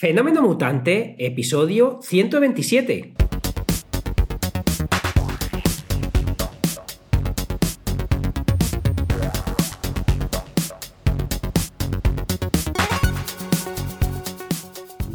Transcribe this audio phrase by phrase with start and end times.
[0.00, 3.27] Fenómeno Mutante, episodio 127.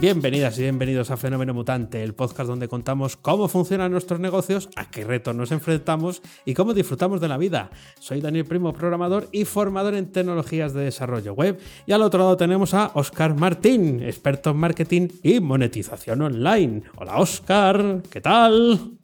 [0.04, 4.92] Bienvenidas y bienvenidos a Fenómeno Mutante, el podcast donde contamos cómo funcionan nuestros negocios, a
[4.92, 7.70] qué retos nos enfrentamos y cómo disfrutamos de la vida.
[8.02, 11.58] Soy Daniel Primo, programador y formador en tecnologías de desarrollo web.
[11.86, 16.84] Y al otro lado tenemos a Oscar Martín, experto en marketing y monetización online.
[16.98, 18.98] Hola Oscar, ¿qué tal?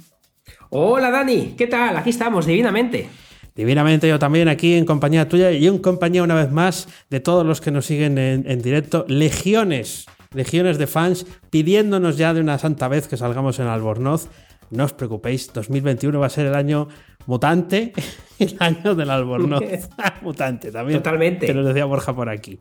[0.70, 1.96] Hola Dani, ¿qué tal?
[1.96, 3.08] Aquí estamos, divinamente.
[3.56, 7.46] Divinamente yo también aquí en compañía tuya y en compañía una vez más de todos
[7.46, 9.06] los que nos siguen en, en directo.
[9.08, 14.30] Legiones legiones de fans pidiéndonos ya de una santa vez que salgamos en Albornoz.
[14.72, 16.88] No os preocupéis, 2021 va a ser el año
[17.26, 17.92] mutante,
[18.40, 19.64] el año del Albornoz.
[20.22, 21.00] mutante también.
[21.00, 21.48] Totalmente.
[21.48, 22.60] Que nos decía Borja por aquí.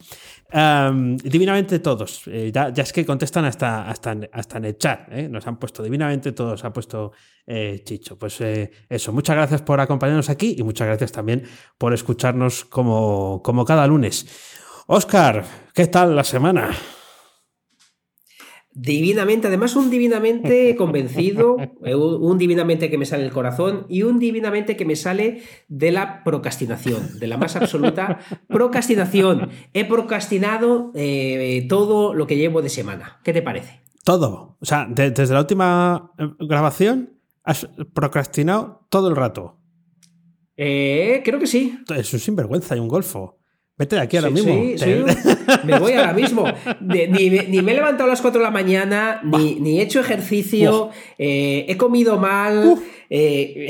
[1.23, 2.23] divinamente todos.
[2.27, 5.01] Eh, ya, es que contestan hasta, hasta, hasta en el chat.
[5.11, 5.29] ¿eh?
[5.29, 7.13] Nos han puesto divinamente todos, ha puesto
[7.47, 8.19] eh, Chicho.
[8.19, 11.45] Pues eso, muchas gracias por acompañarnos aquí y muchas gracias también
[11.77, 14.27] por escucharnos como, como cada lunes.
[14.87, 16.71] Oscar, ¿qué tal la semana?
[18.81, 24.21] Divinamente, además un divinamente convencido, eh, un divinamente que me sale del corazón y un
[24.21, 29.51] divinamente que me sale de la procrastinación, de la más absoluta procrastinación.
[29.75, 33.19] He procrastinado eh, todo lo que llevo de semana.
[33.25, 33.81] ¿Qué te parece?
[34.05, 34.57] Todo.
[34.61, 39.59] O sea, desde la última eh, grabación has procrastinado todo el rato.
[40.55, 41.81] creo que sí.
[41.97, 43.38] Es un sinvergüenza y un golfo.
[43.79, 44.53] Vete de aquí ahora mismo.
[44.53, 45.05] Sí, sí,
[45.65, 46.45] me voy ahora mismo.
[46.81, 47.31] ni,
[47.63, 51.77] me he levantado a las 4 de la mañana, ni, he hecho ejercicio, eh, he
[51.77, 52.75] comido mal.
[53.09, 53.69] Eh,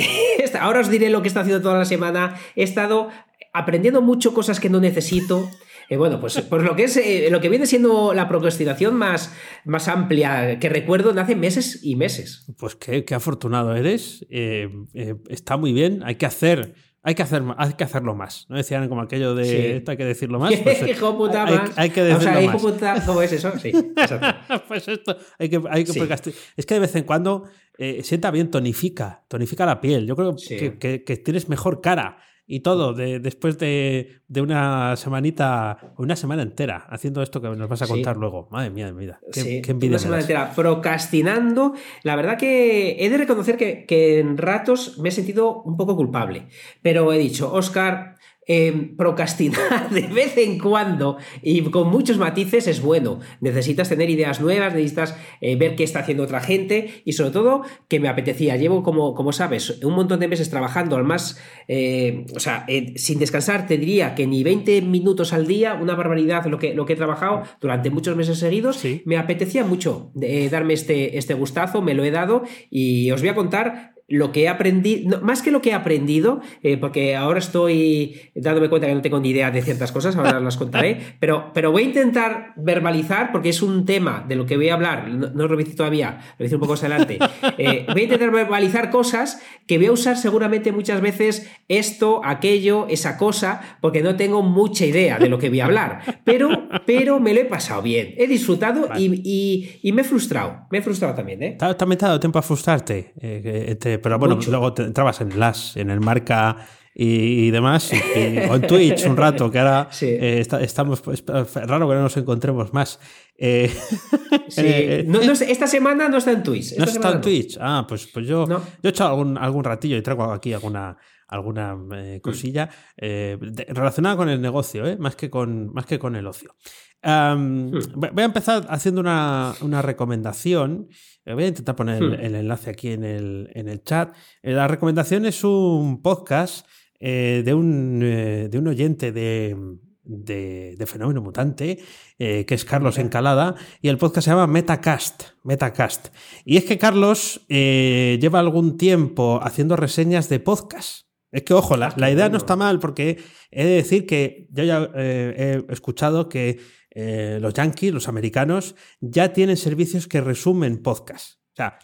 [0.61, 2.37] ahora os diré lo que he estado haciendo toda la semana.
[2.57, 3.11] He estado
[3.53, 5.51] aprendiendo mucho cosas que no necesito.
[5.91, 9.35] Eh, bueno, pues, pues lo que es lo que viene siendo la procrastinación más,
[9.67, 12.47] más amplia que recuerdo de hace meses y meses.
[12.59, 14.27] Pues qué, qué afortunado eres.
[14.31, 16.03] está muy bien.
[16.03, 18.45] Hay que hacer hay que, hacer, hay que hacerlo más.
[18.51, 20.55] ¿No decían como aquello de esto hay que decirlo más?
[20.57, 21.79] Pues, hijo puta hay, más.
[21.79, 23.51] Hay, que decirlo o sea, hijo puta, ¿cómo es eso?
[23.59, 23.73] Sí,
[24.69, 26.21] pues esto, hay que, hay que
[26.55, 27.45] Es que de vez en cuando
[27.79, 30.07] eh, sienta bien, tonifica, tonifica la piel.
[30.07, 32.19] Yo creo que, que, que, tienes mejor cara
[32.51, 37.83] y todo de, después de, una semanita, una semana entera haciendo esto que nos vas
[37.83, 38.49] a contar luego.
[38.51, 39.21] Madre mía, mía.
[39.31, 39.91] Qué, qué envidia.
[39.91, 41.75] Una semana entera procrastinando.
[42.05, 45.95] La verdad que he de reconocer que, que en ratos me he sentido un poco
[45.95, 46.47] culpable.
[46.81, 48.17] Pero he dicho, Oscar,
[48.51, 53.21] Em, procrastinar de vez en cuando y con muchos matices es bueno.
[53.43, 57.61] Necesitas tener ideas nuevas, necesitas eh, ver qué está haciendo otra gente y sobre todo
[57.89, 58.57] que me apetecía.
[58.57, 61.39] Llevo, como, como sabes, un montón de meses trabajando al más,
[61.69, 65.95] eh, o sea, eh, sin descansar, te diría que ni 20 minutos al día, una
[65.95, 68.83] barbaridad lo que, lo que he trabajado durante muchos meses seguidos.
[69.05, 70.11] Me apetecía mucho
[70.51, 74.45] darme este, este gustazo, me lo he dado y os voy a contar lo que
[74.45, 78.95] he aprendido, más que lo que he aprendido, eh, porque ahora estoy dándome cuenta que
[78.95, 82.55] no tengo ni idea de ciertas cosas, ahora las contaré, pero, pero voy a intentar
[82.57, 85.59] verbalizar, porque es un tema de lo que voy a hablar, no, lo voy a
[85.59, 87.19] decir todavía, lo voy a decir un poco más adelante,
[87.59, 92.87] eh, voy a intentar verbalizar cosas que voy a usar seguramente muchas veces esto, aquello,
[92.89, 96.49] esa cosa, porque no tengo mucha idea de lo que voy a hablar, pero,
[96.87, 100.83] pero me lo he pasado bien, he disfrutado y, y, me he frustrado, me he
[100.83, 101.43] frustrado también.
[101.43, 101.59] ¿eh?
[101.59, 103.13] ¿También te ha dado tiempo a frustrarte?
[103.21, 106.57] Eh, pero bueno, luego te entrabas en las, en el marca
[107.01, 112.03] y, demás, o en Twitch un rato, que ahora eh, estamos, es raro que no
[112.03, 112.99] nos encontremos más.
[113.37, 113.73] Eh,
[114.57, 115.07] eh,
[115.47, 116.77] esta semana no está en Twitch.
[116.77, 117.57] no está en Twitch.
[117.61, 120.97] Ah, pues, pues yo, yo he hecho algún, algún ratillo y traigo aquí alguna,
[121.29, 122.21] alguna mm.
[122.21, 126.55] cosilla relacionada con el negocio, más, que con, más que con el ocio.
[127.01, 127.71] Hmm.
[127.95, 130.89] Voy a empezar haciendo una, una recomendación
[131.35, 132.37] Voy a intentar poner el, hmm.
[132.37, 134.15] enlace aquí en el, en el chat.
[134.43, 136.67] Eh, la recomendación es un podcast
[137.01, 139.55] eh, de, un, eh, de un oyente de,
[140.03, 141.79] de, Fenómeno Mutante,
[142.17, 145.25] que es Carlos Encalada, y el podcast se llama Metacast.
[145.45, 146.09] Metacast.
[146.45, 151.08] Y es que Carlos lleva algún tiempo haciendo reseñas de podcast.
[151.31, 154.65] Es que, ojo, la, la idea no está mal porque he de decir que yo
[154.65, 156.59] ya he escuchado que
[156.91, 161.35] eh, los yankees, los americanos, ya tienen servicios que resumen podcast.
[161.53, 161.79] O sea,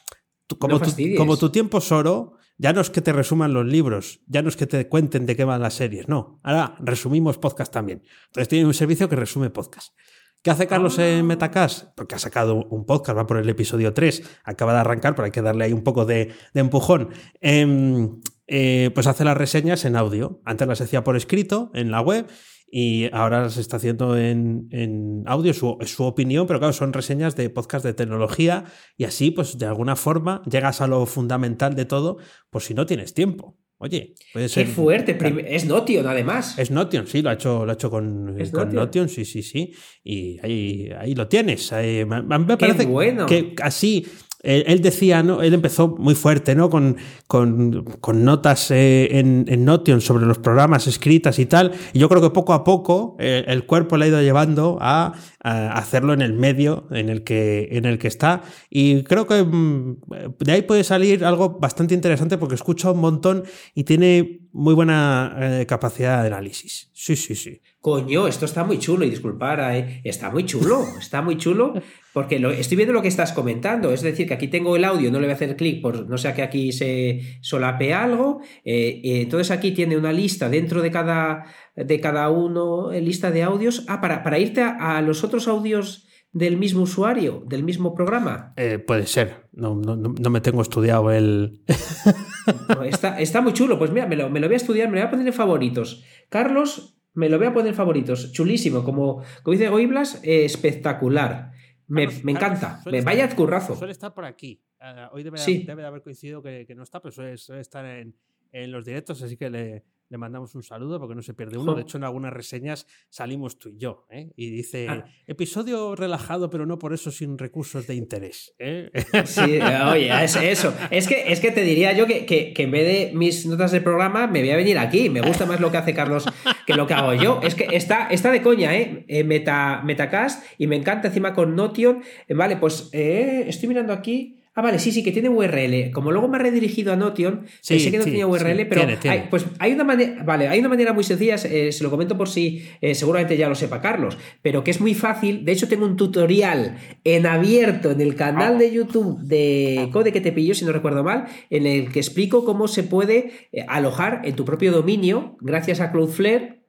[0.59, 4.21] como, tu, como tu tiempo es oro, ya no es que te resuman los libros,
[4.27, 6.41] ya no es que te cuenten de qué van las series, no.
[6.43, 8.03] Ahora resumimos podcast también.
[8.27, 9.95] Entonces tienen un servicio que resume podcast.
[10.43, 11.23] ¿Qué hace Carlos en ah.
[11.23, 11.95] Metacast?
[11.95, 15.33] Porque ha sacado un podcast, va por el episodio 3, acaba de arrancar, pero hay
[15.33, 17.11] que darle ahí un poco de, empujón.
[17.41, 20.41] Em, eh, pues hace las reseñas en audio.
[20.45, 22.27] Antes las hacía por escrito en la web
[22.71, 27.49] y ahora se está haciendo en, audio, su, su opinión, pero claro, son reseñas de
[27.49, 28.65] podcast de tecnología
[28.97, 32.19] y así, pues de alguna forma llegas a lo fundamental de todo,
[32.51, 33.57] por si no tienes tiempo.
[33.79, 34.67] Oye, puede ser.
[34.67, 35.19] Qué fuerte.
[35.55, 36.59] Es Notion, además.
[36.59, 38.35] Es Notion, sí, lo ha hecho, lo ha hecho con,
[38.73, 39.09] Notion?
[39.09, 39.73] sí, sí, sí.
[40.03, 41.71] Y ahí, ahí lo tienes.
[41.73, 43.27] me, parece bueno.
[43.27, 44.07] que así
[44.45, 45.43] él, decía, ¿no?
[45.43, 46.71] Él empezó muy fuerte, ¿no?
[46.71, 46.97] Con,
[47.27, 51.73] con, con notas eh, en, en, Notion sobre los programas escritas y tal.
[51.93, 55.15] Y yo creo que poco a poco eh, el cuerpo le ha ido llevando a,
[55.47, 58.43] hacerlo en el medio en el que, en el que está.
[58.71, 60.01] Y creo que mm,
[60.39, 63.45] de ahí puede salir algo bastante interesante porque escucha un montón
[63.75, 66.91] y tiene muy buena eh, capacidad de análisis.
[66.95, 67.61] Sí, sí, sí.
[67.85, 69.61] Coño, esto está muy chulo y disculpar,
[70.05, 71.75] está muy chulo, está muy chulo.
[72.15, 75.11] Porque lo, estoy viendo lo que estás comentando, es decir, que aquí tengo el audio,
[75.11, 78.41] no le voy a hacer clic por no sea que aquí se solape algo.
[78.65, 81.45] Eh, eh, entonces aquí tiene una lista dentro de cada,
[81.77, 83.85] de cada uno, eh, lista de audios.
[83.87, 88.55] Ah, para, para irte a, los otros audios del mismo usuario, del mismo programa.
[88.87, 91.61] puede ser, no, no, me tengo estudiado el...
[92.87, 95.03] está, está, muy chulo, pues mira, me lo, me lo voy a estudiar, me lo
[95.03, 96.03] voy a poner en favoritos.
[96.31, 101.53] Carlos, me lo voy a poner favoritos, chulísimo, como, como dice Goiblas, espectacular.
[101.87, 102.81] Me, encanta.
[102.91, 103.77] me vaya currazo.
[103.77, 104.63] Suele estar por aquí.
[104.81, 108.17] Ah, hoy debe, debe, haber coincidido que, no está, pero suele, estar en,
[108.53, 109.85] en, los directos, así que le,
[110.15, 111.75] le mandamos un saludo porque no se pierde uno.
[111.75, 114.07] De hecho, en algunas reseñas salimos tú y yo.
[114.11, 114.31] ¿eh?
[114.37, 115.05] Y dice, ah.
[115.27, 118.55] episodio relajado, pero no por eso sin recursos de interés.
[118.61, 118.93] ¿eh?
[119.25, 119.59] Sí,
[119.91, 120.73] oye, es eso.
[120.93, 123.81] Es que, es que te diría yo que, que, en vez de mis notas de
[123.81, 125.11] programa, me voy a venir aquí.
[125.11, 126.27] Me gusta más lo que hace Carlos
[126.65, 127.41] que lo que hago yo.
[127.43, 129.05] Es que está, está de coña, ¿eh?
[129.09, 132.05] eh Meta, Metacast y me encanta encima con Notion.
[132.29, 134.44] Vale, pues estoy mirando aquí.
[134.57, 135.91] Ah, vale, sí, sí, que tiene URL.
[135.93, 139.47] Como luego me ha redirigido a Notion, sé que no tenía URL, pero Hay, pues
[139.59, 142.65] hay una manera, vale, hay una manera muy sencilla, eh, se lo comento por si
[142.81, 145.45] eh, seguramente ya lo sepa Carlos, pero que es muy fácil.
[145.45, 150.21] De hecho, tengo un tutorial en abierto en el canal de YouTube de Code que
[150.21, 154.23] te pilló, si no recuerdo mal, en el que explico cómo se puede eh, alojar
[154.25, 156.64] en tu propio dominio, gracias a Cloudflare,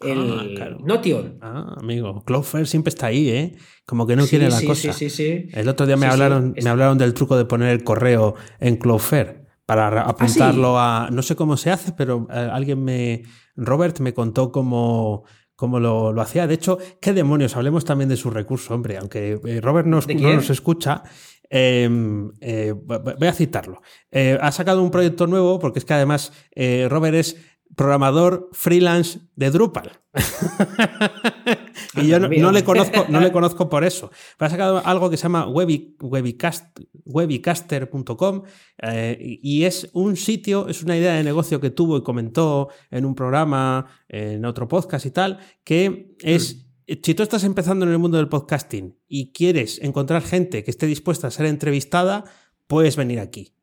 [0.00, 1.38] el ah, Notion.
[1.42, 3.56] Ah, amigo, Cloudflare siempre está ahí, ¿eh?
[3.84, 4.92] Como que no quiere la cosa.
[4.92, 8.34] Sí, sí, El otro día me hablaron, me hablaron del truco de poner el correo
[8.60, 11.10] en Cloudflare para ¿Ah, apuntarlo a.
[11.12, 13.22] No sé cómo se hace, pero eh, alguien me.
[13.56, 15.24] Robert me contó cómo
[15.54, 16.46] cómo lo, hacía.
[16.46, 17.54] De hecho, ¿qué demonios?
[17.54, 18.96] Hablemos también de su recurso, hombre.
[18.96, 21.02] Aunque eh, Robert no nos escucha,
[21.50, 23.82] em, eh, voy a citarlo.
[24.40, 26.32] ha sacado un proyecto nuevo, porque es que además
[26.88, 27.36] Robert es
[27.76, 30.00] programador freelance de Drupal.
[31.96, 34.10] y yo no, le conozco, no le conozco por eso.
[34.36, 38.42] Pero ha sacado algo que se llama webicaster.com
[38.82, 43.04] eh, y es un sitio, es una idea de negocio que tuvo y comentó en
[43.04, 46.56] un programa, en otro podcast y tal, que es...
[46.56, 46.60] Mm.
[47.04, 50.86] Si tú estás empezando en el mundo del podcasting y quieres encontrar gente que esté
[50.86, 52.24] dispuesta a ser entrevistada,
[52.66, 53.54] puedes venir aquí.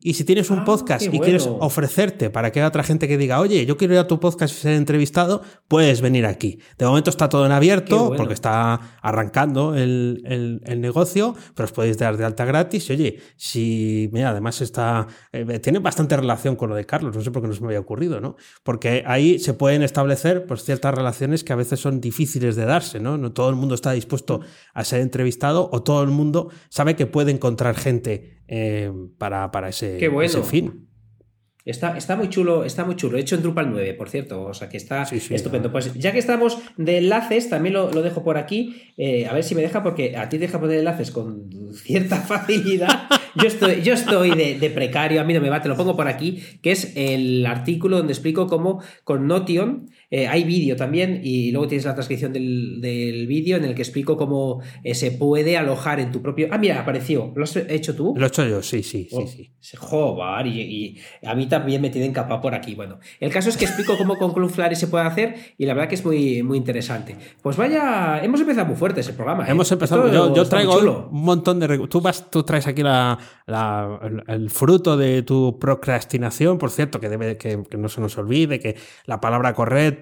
[0.00, 3.16] Y si tienes un ah, podcast y quieres ofrecerte para que haya otra gente que
[3.16, 6.60] diga, oye, yo quiero ir a tu podcast y ser entrevistado, puedes venir aquí.
[6.78, 12.16] De momento está todo en abierto porque está arrancando el, negocio, pero os podéis dar
[12.16, 12.88] de alta gratis.
[12.90, 17.22] Y oye, si, mira, además está, eh, tiene bastante relación con lo de Carlos, no
[17.22, 18.36] sé por qué no se me había ocurrido, ¿no?
[18.62, 23.00] Porque ahí se pueden establecer pues, ciertas relaciones que a veces son difíciles de darse,
[23.00, 23.16] ¿no?
[23.16, 24.40] No todo el mundo está dispuesto
[24.74, 29.68] a ser entrevistado o todo el mundo sabe que puede encontrar gente eh, para, para
[29.68, 29.98] ese,
[30.44, 30.86] fin.
[31.66, 33.18] Está, está, muy chulo, está muy chulo.
[33.18, 34.44] Hecho en Drupal 9, por cierto.
[34.44, 35.72] O sea que está estupendo.
[35.72, 38.92] Pues ya que estamos de enlaces, también lo, dejo por aquí.
[38.96, 43.08] Eh, a ver si me deja, porque a ti deja poner enlaces con cierta facilidad.
[43.34, 46.06] yo estoy, yo estoy de, precario, a mí no me va, te lo pongo por
[46.06, 51.50] aquí, que es el artículo donde explico cómo con Notion eh, hay vídeo también y
[51.50, 55.98] luego tienes la transcripción del, vídeo en el que explico cómo eh, se puede alojar
[55.98, 56.48] en tu propio...
[56.50, 57.32] Ah, mira, apareció.
[57.34, 58.14] ¿Lo has hecho tú?
[58.16, 59.16] Lo he hecho yo, sí, sí, sí.
[59.16, 59.76] Oh, sí.
[59.76, 62.74] Joder, y, a mí también me tienen capa por aquí.
[62.76, 65.88] Bueno, el caso es que explico cómo con Cloudflare se puede hacer y la verdad
[65.88, 67.16] que es muy, muy interesante.
[67.42, 69.44] Pues vaya, hemos empezado muy fuerte ese programa.
[69.44, 69.50] ¿eh?
[69.50, 71.88] Hemos empezado, yo, traigo un montón de...
[71.88, 73.18] Tú, vas, tú traes aquí la,
[74.28, 78.76] el, fruto de tu procrastinación, por cierto, que, debe, que no se nos olvide, que
[79.06, 79.95] la palabra correcta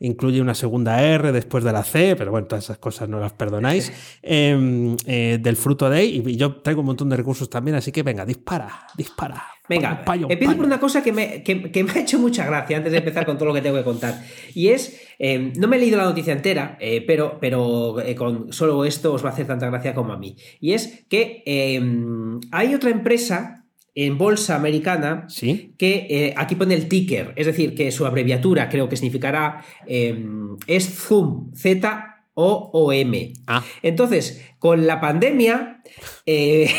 [0.00, 3.32] incluye una segunda R después de la C, pero bueno, todas esas cosas no las
[3.32, 3.92] perdonáis,
[4.22, 6.22] em, eh, del fruto de ahí.
[6.26, 9.42] Y yo traigo un montón de recursos también, así que venga, dispara, dispara.
[9.68, 13.24] Venga, empiezo por una cosa que me, me, ha hecho mucha gracia antes de empezar
[13.24, 14.20] con todo lo que tengo que contar.
[14.52, 18.52] Y es, em, no me he leído la noticia entera, eh, pero, pero eh, con
[18.52, 20.34] solo esto os va a hacer tanta gracia como a mí.
[20.60, 23.59] Y es que em, hay otra empresa
[24.06, 25.74] en bolsa americana ¿Sí?
[25.76, 30.56] que eh, aquí pone el ticker, es decir, que su abreviatura creo que significará em,
[30.66, 33.32] es Zoom, Z O O M.
[33.46, 33.62] Ah.
[33.82, 35.80] Entonces, con la pandemia,
[36.26, 36.70] eh,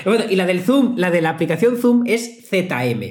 [0.04, 3.02] bueno, y la del Zoom, la de la aplicación Zoom es ZM.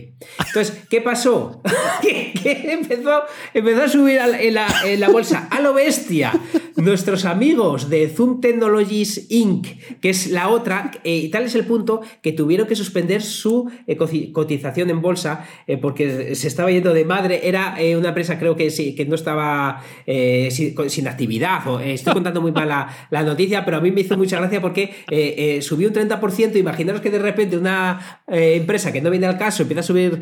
[0.47, 1.61] Entonces, ¿qué pasó?
[2.01, 2.31] que,
[2.71, 6.39] empezó, empezó, a subir en la, bolsa a lo bestia
[6.75, 9.67] nuestros amigos de Zoom Technologies Inc.,
[9.99, 13.71] que es la otra, eh, y tal es el punto que tuvieron que suspender su
[13.87, 13.97] eh,
[14.31, 15.47] cotización en bolsa
[15.81, 17.47] porque se estaba yendo de madre.
[17.47, 21.67] Era una empresa, creo que sí, que no estaba sin, sin, actividad.
[21.67, 24.61] O, estoy contando muy mal la, la, noticia, pero a mí me hizo mucha gracia
[24.61, 26.55] porque subió un 30%.
[26.57, 30.21] Imaginaros que de repente una empresa que no viene al caso empieza a subir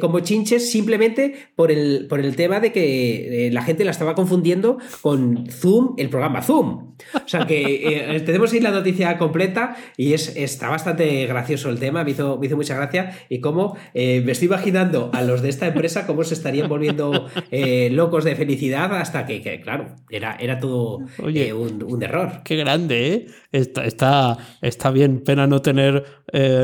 [0.00, 4.78] como chinches simplemente por el, por el tema de que la gente la estaba confundiendo
[5.00, 6.94] con Zoom el programa Zoom.
[7.14, 11.78] O sea que eh, tenemos ahí la noticia completa y es, está bastante gracioso el
[11.78, 15.42] tema, me hizo, me hizo mucha gracia y cómo eh, me estoy imaginando a los
[15.42, 19.94] de esta empresa cómo se estarían volviendo eh, locos de felicidad hasta que, que claro,
[20.10, 22.40] era, era todo Oye, un, un, error.
[22.44, 23.26] Qué grande, ¿eh?
[23.52, 26.04] Está, está, está bien, pena no tener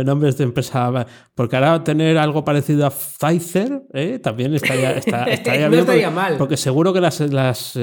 [0.05, 3.83] nombres de empresa, porque ahora tener algo parecido a Pfizer
[4.23, 5.81] también estaría, está, estaría no bien.
[5.81, 6.37] Estaría porque, mal.
[6.39, 7.79] porque seguro que las, las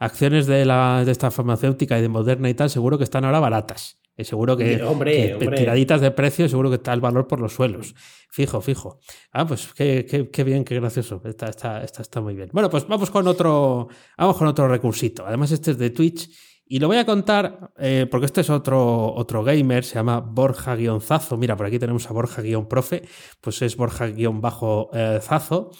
[0.00, 3.40] acciones de, la, de esta farmacéutica y de Moderna y tal, seguro que están ahora
[3.40, 3.98] baratas.
[4.18, 5.58] Y seguro que, hombre, que hombre.
[5.58, 7.94] tiraditas de precio, seguro que está el valor por los suelos.
[8.30, 8.98] Fijo, fijo.
[9.30, 11.20] Ah, pues qué, qué, qué bien, qué gracioso.
[11.24, 12.48] Está, está, está, está, muy bien.
[12.52, 13.88] Bueno, pues vamos con otro.
[14.16, 15.26] Vamos con otro recursito.
[15.26, 16.30] Además, este es de Twitch.
[16.68, 21.36] Y lo voy a contar eh, porque este es otro, otro gamer, se llama Borja-Zazo.
[21.36, 23.02] Mira, por aquí tenemos a Borja-Profe,
[23.40, 25.70] pues es Borja-Zazo.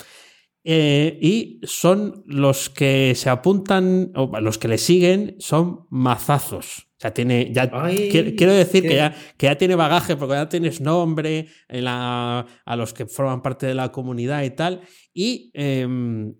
[0.68, 6.88] Eh, y son los que se apuntan, o los que le siguen, son mazazos.
[6.96, 7.52] O sea, tiene.
[7.52, 8.88] Ya, Ay, quiero, quiero, decir qué...
[8.88, 13.06] que ya, que ya, tiene bagaje, porque ya tienes nombre en la, a los que
[13.06, 14.80] forman parte de la comunidad y tal.
[15.12, 15.86] Y eh,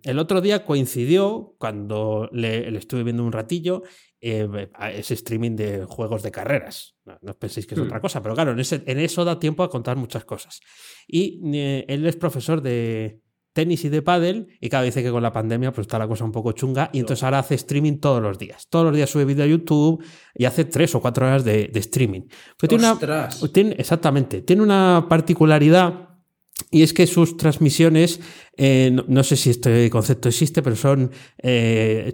[0.02, 3.82] el otro día coincidió, cuando le, le estuve viendo un ratillo,
[4.20, 6.96] eh, ese streaming de juegos de carreras.
[7.04, 7.84] No, no penséis que es mm.
[7.84, 10.60] otra cosa, pero claro, en, ese, en, eso da tiempo a contar muchas cosas.
[11.06, 13.20] Y eh, él es profesor de
[13.52, 16.24] tenis y de pádel y cada dice que con la pandemia pues está la cosa
[16.24, 18.66] un poco chunga y entonces ahora hace streaming todos los días.
[18.68, 20.04] Todos los días sube vídeo a YouTube
[20.34, 22.22] y hace tres o cuatro horas de, de streaming.
[22.58, 26.05] Pero tiene una, tiene, exactamente, tiene una particularidad
[26.70, 28.20] y es que sus transmisiones,
[28.56, 32.12] eh, no, no, sé si este concepto existe, pero son eh,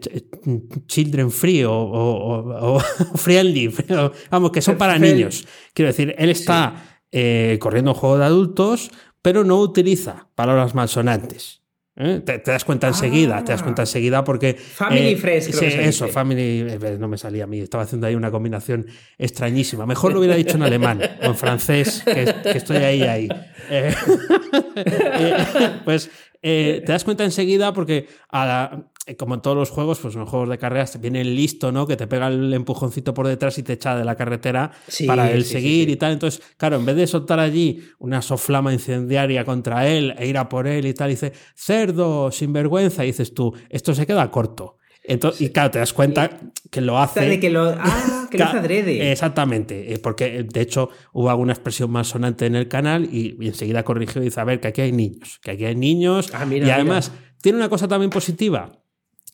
[0.86, 2.80] children free o, o, o
[3.14, 5.46] friendly, pero, vamos, que son para niños.
[5.72, 7.08] Quiero decir, él está sí.
[7.12, 8.90] eh, corriendo un juego de adultos,
[9.22, 11.61] pero no utiliza palabras malsonantes.
[11.94, 12.22] ¿Eh?
[12.24, 13.44] Te, te, das cuenta enseguida, Ah.
[13.44, 14.54] te das cuenta enseguida porque.
[14.54, 16.08] Family eh, Fresh, creo sí, que eso.
[16.08, 16.66] Family.
[16.70, 18.86] eh, No me salía a mí, estaba haciendo ahí una combinación
[19.18, 19.84] extrañísima.
[19.84, 23.28] Mejor lo hubiera dicho en alemán o en francés, que, que estoy ahí, ahí.
[23.68, 23.94] Eh,
[25.84, 28.84] pues te das cuenta enseguida porque a la,
[29.18, 31.86] como en todos los juegos, pues en los juegos de carreras viene el listo, ¿no?
[31.86, 35.32] Que te pega el empujoncito por detrás y te echa de la carretera Sí, para
[35.32, 36.12] él sí, seguir sí, y tal.
[36.12, 40.48] Entonces, claro, en vez de soltar allí una soflama incendiaria contra él e ir a
[40.48, 44.76] por él y tal, dice, cerdo, sinvergüenza, y dices tú, esto se queda corto.
[45.04, 46.30] Entonces, y claro, te das cuenta
[46.70, 47.22] que lo hace.
[47.22, 49.10] De que lo, ah, que lo hace adrede.
[49.10, 53.48] Exactamente, eh, porque de hecho hubo alguna expresión más sonante en el canal y, y,
[53.48, 56.30] enseguida corrigió y dice, a ver, que aquí hay niños, que aquí hay niños.
[56.32, 57.34] Ah, mira, y además mira.
[57.42, 58.70] tiene una cosa también positiva,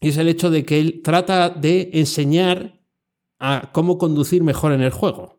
[0.01, 2.81] es el hecho de que él trata de enseñar
[3.39, 5.39] a cómo conducir mejor en el juego.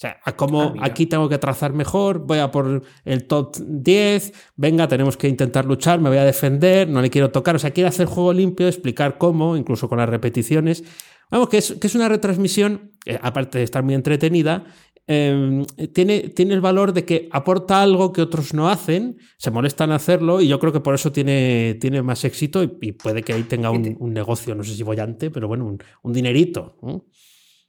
[0.00, 4.32] sea, a cómo Ah, aquí tengo que trazar mejor, voy a por el top 10,
[4.56, 7.54] venga, tenemos que intentar luchar, me voy a defender, no le quiero tocar.
[7.54, 10.84] O sea, quiere hacer juego limpio, explicar cómo, incluso con las repeticiones.
[11.30, 14.64] Vamos, que es, que es una retransmisión, eh, aparte de estar muy entretenida,
[15.12, 19.90] eh, tiene, tiene el valor de que aporta algo que otros no hacen, se molestan
[19.90, 23.24] a hacerlo y yo creo que por eso tiene, tiene más éxito y, y puede
[23.24, 26.76] que ahí tenga un, un, negocio, no sé si bollante, pero bueno, un, un dinerito.
[26.80, 27.06] ¿no?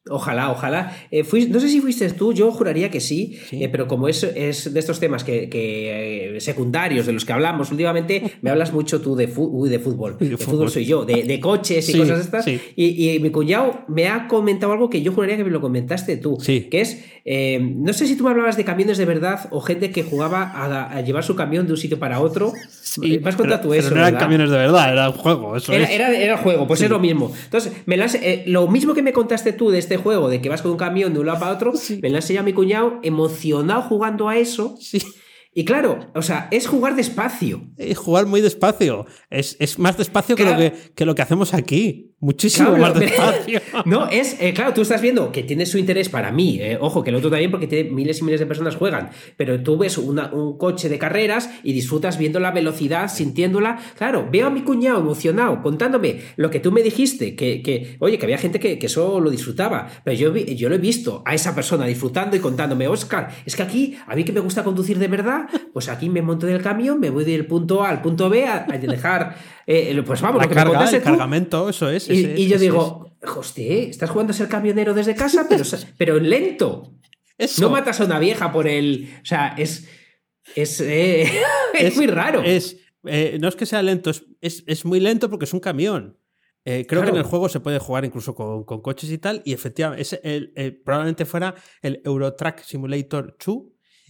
[0.09, 0.97] Ojalá, ojalá.
[1.11, 3.63] Eh, no sé si fuiste tú, yo juraría que sí, sí.
[3.63, 7.33] Eh, pero como es, es, de estos temas que, que eh, secundarios de los que
[7.33, 9.69] hablamos últimamente, me hablas mucho tú de, fútbol.
[9.69, 10.17] De, de fútbol.
[10.37, 10.69] fútbol.
[10.71, 12.45] soy yo, de, de coches y sí, cosas estas.
[12.45, 12.59] Sí.
[12.75, 16.17] Y, y, mi cuñado me ha comentado algo que yo juraría que me lo comentaste
[16.17, 17.05] tú, que es,
[17.61, 20.97] no sé si tú me hablabas de camiones de verdad o gente que jugaba a,
[20.97, 22.53] a llevar su camión de un sitio para otro.
[23.61, 23.89] Tú eso.
[23.89, 24.19] Pero no eran ¿verdad?
[24.19, 25.55] camiones de verdad, era un juego.
[25.55, 26.19] Eso era, es.
[26.19, 27.31] era, juego, pues es lo mismo.
[27.45, 28.17] Entonces, me las,
[28.47, 31.13] lo mismo que me contaste tú de este juego, de que vas con un camión
[31.13, 31.99] de un lado para otro, sí.
[32.01, 34.75] me lo ha enseñado mi cuñado emocionado jugando a eso.
[34.79, 35.01] Sí.
[35.53, 37.67] Y claro, o sea, es jugar despacio.
[37.77, 39.05] Es jugar muy despacio.
[39.29, 40.57] Es, es más despacio claro.
[40.57, 42.10] que, lo que, que, lo que hacemos aquí.
[42.21, 43.59] Muchísimo más despacio.
[43.85, 47.03] no, es, eh, claro, tú estás viendo que tiene su interés para mí, eh, ojo,
[47.03, 49.97] que el otro también porque tiene miles y miles de personas juegan, pero tú ves
[49.97, 53.79] un coche de carreras y disfrutas viendo la velocidad, sintiéndola.
[53.97, 58.25] Claro, veo a mi cuñado emocionado contándome lo que tú me dijiste, que, oye, que
[58.25, 61.55] había gente que, que eso lo disfrutaba, pero yo, yo lo he visto a esa
[61.55, 65.07] persona disfrutando y contándome, Oscar, es que aquí, a mí que me gusta conducir de
[65.07, 68.45] verdad, pues aquí me monto del camión, me voy del punto A al punto B
[68.45, 69.35] a, dejar,
[69.65, 72.10] eh, pues vamos, la carga, el cargamento, eso es.
[72.11, 75.63] Y, yo digo, hostia, estás jugando a ser camionero desde casa, pero,
[75.97, 76.93] pero lento.
[77.59, 79.09] No matas a una vieja por el.
[79.21, 79.87] O sea, es.
[80.55, 81.27] Es, eh,
[81.79, 82.41] es, muy raro.
[82.43, 86.17] Es, eh, no es que sea lento, es, es, muy lento porque es un camión.
[86.63, 89.41] creo que en el juego se puede jugar incluso con, con coches y tal.
[89.45, 93.57] Y efectivamente, es el, probablemente fuera el Eurotrack Simulator 2.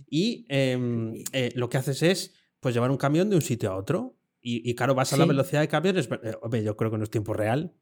[0.10, 1.14] Y em,
[1.56, 4.16] lo que haces es pues llevar un camión de un sitio a otro.
[4.44, 6.10] Y, claro, vas a la velocidad de camiones.
[6.24, 7.76] Eh, yo creo que no es tiempo real,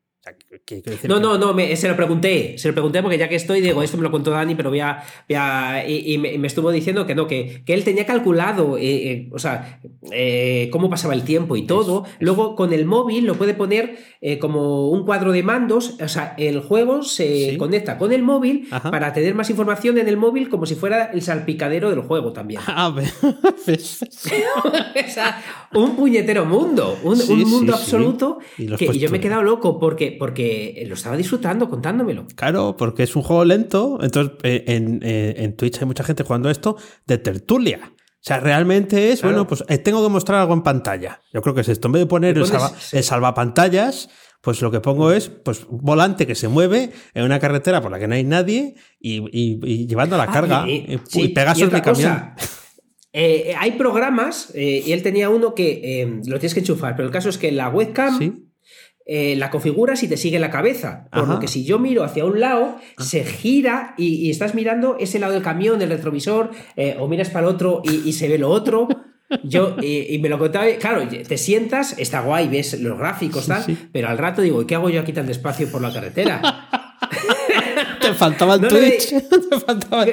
[1.08, 3.82] no, no, no, me, se lo pregunté, se lo pregunté porque ya que estoy, digo,
[3.82, 5.04] esto me lo contó Dani, pero voy a,
[5.88, 9.80] y, me, estuvo diciendo que no, que, que él tenía calculado, eh, eh, o sea,
[10.12, 12.06] eh, cómo pasaba el tiempo y todo.
[12.20, 13.98] Luego con el móvil lo puede poner
[14.42, 19.14] como un cuadro de mandos, o sea, el juego se conecta con el móvil para
[19.14, 22.60] tener más información en el móvil como si fuera el salpicadero del juego también.
[22.68, 23.02] Ah, o
[25.08, 25.42] sea,
[25.74, 27.18] un puñetero mundo, un,
[27.50, 28.40] mundo absoluto
[28.78, 32.28] que yo me he quedado loco porque porque, lo estaba disfrutando contándomelo.
[32.36, 34.00] Claro, porque es un juego lento.
[34.02, 37.80] Entonces, eh, eh, en, Twitch hay mucha gente jugando esto de tertulia.
[37.84, 41.22] O sea, realmente es, bueno, pues eh, tengo que mostrar algo en pantalla.
[41.32, 41.88] Yo creo que es esto.
[41.88, 44.10] En vez de poner el, salvapantallas,
[44.42, 47.92] pues lo que pongo es pues un volante que se mueve en una carretera por
[47.92, 50.98] la que no hay nadie y, llevando la ah, carga y,
[51.30, 52.34] Pegasus de camión.
[53.14, 57.38] hay programas, y él tenía uno que lo tienes que enchufar, pero el caso es
[57.38, 58.49] que la webcam
[59.12, 61.08] eh, la configuras y te sigue la cabeza.
[61.12, 63.04] Por lo que si yo miro hacia un lado, ah.
[63.04, 67.48] se gira y, estás mirando ese lado del camión, del retrovisor, eh, o miras para
[67.48, 68.88] el otro y, se ve lo otro.
[69.44, 74.10] Yo, y, me lo contaba, claro, te sientas, está guay, ves los gráficos, tal, pero
[74.10, 76.70] al rato digo, ¿qué hago yo aquí tan despacio por la carretera?
[78.10, 79.10] Te faltaba el Twitch.
[79.50, 80.06] Te faltaba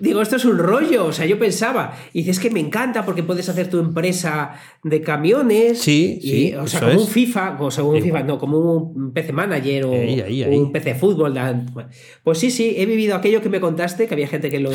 [0.00, 1.06] digo, esto es un rollo.
[1.06, 1.96] O sea, yo pensaba.
[2.12, 5.80] Y dices que me encanta porque puedes hacer tu empresa de camiones.
[5.80, 6.54] Sí, sí.
[6.54, 9.90] O sea, como un FIFA, o sea, un FIFA, no, como un PC Manager o
[9.90, 11.34] un PC Fútbol.
[12.22, 14.70] Pues sí, sí, he vivido aquello que me contaste, que había gente que, lo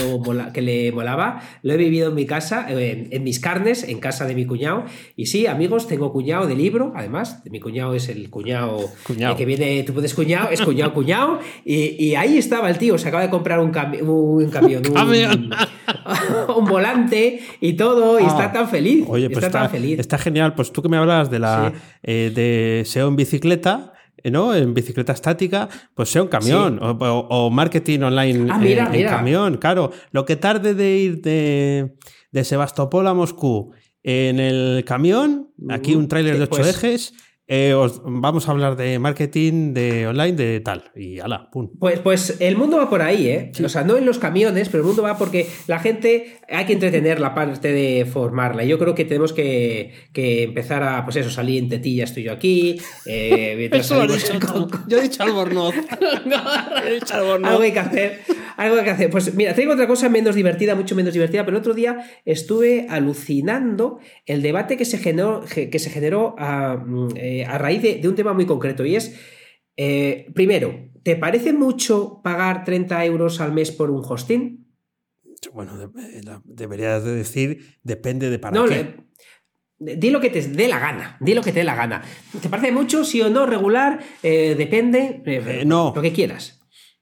[0.54, 1.42] que le molaba.
[1.64, 4.86] Lo he vivido en mi casa, en, mis carnes, en casa de mi cuñado.
[5.16, 7.42] Y sí, amigos, tengo cuñado de libro, además.
[7.50, 8.90] Mi cuñado es el cuñado,
[9.38, 11.40] que viene, tú puedes cuñado, es cuñado, cuñado.
[11.66, 13.72] Y, ahí estaba el tío, se acaba de comprar un,
[14.08, 14.84] un camión,
[16.58, 18.52] un, volante y todo, y está ah.
[18.52, 19.06] tan feliz.
[19.08, 20.00] Oye, pues está, tan feliz.
[20.00, 20.54] está genial.
[20.54, 21.72] Pues tú que me hablabas de la
[22.04, 23.94] eh, de SEO en bicicleta.
[24.24, 24.54] ¿no?
[24.54, 28.62] En bicicleta estática, pues sea un camión o, marketing online ah,
[28.94, 29.92] en, camión, claro.
[30.12, 31.96] Lo que tarde de ir de,
[32.32, 33.72] de Sebastopol a Moscú
[34.04, 37.14] en el camión, aquí un tráiler de ocho pues ejes,
[37.54, 40.90] eh, vamos a hablar de marketing, de online, de tal.
[40.96, 41.70] Y ala, pum.
[41.78, 43.52] Pues, pues el mundo va por ahí, ¿eh?
[43.62, 46.72] O sea, no en los camiones, pero el mundo va porque la gente hay que
[46.72, 48.64] entretener la parte de formarla.
[48.64, 52.32] Yo creo que tenemos que, empezar a, pues eso, salir en tetillas tú y yo
[52.32, 52.80] aquí.
[53.06, 55.76] Eh, eso lo he dicho Yo he dicho albornoz.
[56.86, 57.52] he dicho albornoz.
[57.52, 58.20] Algo hay que hacer.
[58.58, 59.10] Algo que hacer.
[59.10, 62.88] Pues mira, tengo otra cosa menos divertida, mucho menos divertida, pero el otro día estuve
[62.90, 66.78] alucinando el debate que se generó, que se generó a.
[66.78, 69.16] Mm, eh, a raíz de, un tema muy concreto y es,
[69.78, 74.62] eh, primero, ¿te parece mucho pagar 30 euros al mes por un hosting?
[75.54, 75.74] Bueno,
[76.46, 78.96] deberías de decir, depende de para qué.
[79.80, 82.04] di lo que te dé la gana, di lo que te dé la gana.
[82.42, 84.00] ¿Te parece mucho, sí o no, regular?
[84.22, 85.94] Eh, depende, eh, no.
[85.96, 86.61] lo que quieras.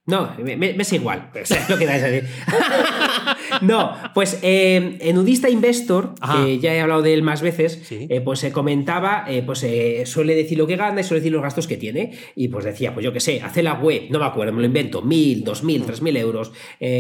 [0.10, 1.30] No, me, es igual.
[1.70, 2.28] lo que decir.
[3.62, 8.22] no, pues eh, en Udista Investor, que ya he hablado de él más veces, eh,
[8.22, 9.66] pues se comentaba, eh, pues
[10.10, 12.12] suele decir lo que gana y suele decir los gastos que tiene.
[12.36, 14.68] Y pues decía, pues yo qué sé, hace la web, no me acuerdo, me lo
[14.68, 16.52] invento, mil, dos mil, tres mil euros.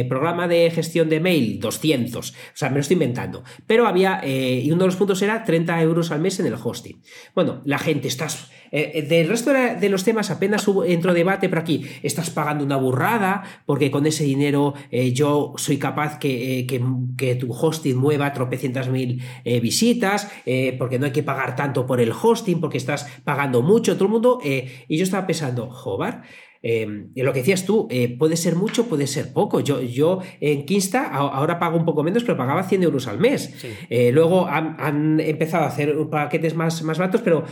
[0.08, 2.30] programa de gestión de mail, 200.
[2.30, 3.43] O sea, me lo estoy inventando.
[3.67, 7.02] Pero había, y uno de los puntos era 30 euros al mes en el hosting.
[7.36, 11.50] Bueno, la gente, estás eh, eh, del resto de los temas apenas hubo, entró debate,
[11.50, 16.30] pero aquí estás pagando una burrada porque con ese dinero eh, yo soy capaz que,
[16.68, 20.30] que, tu hosting mueva tropecientas mil visitas,
[20.78, 24.12] porque no hay que pagar tanto por el hosting, porque estás pagando mucho, todo el
[24.12, 24.40] mundo.
[24.44, 26.22] y yo estaba pensando, joder,
[26.62, 29.62] eh, lo que decías tú, eh, puede ser mucho, puede ser poco.
[29.62, 33.54] Yo, yo en Kinsta ahora pago un poco menos, pero pagaba 100 euros al mes.
[33.89, 37.45] Eh, luego han, empezado a hacer paquetes más, más baratos, pero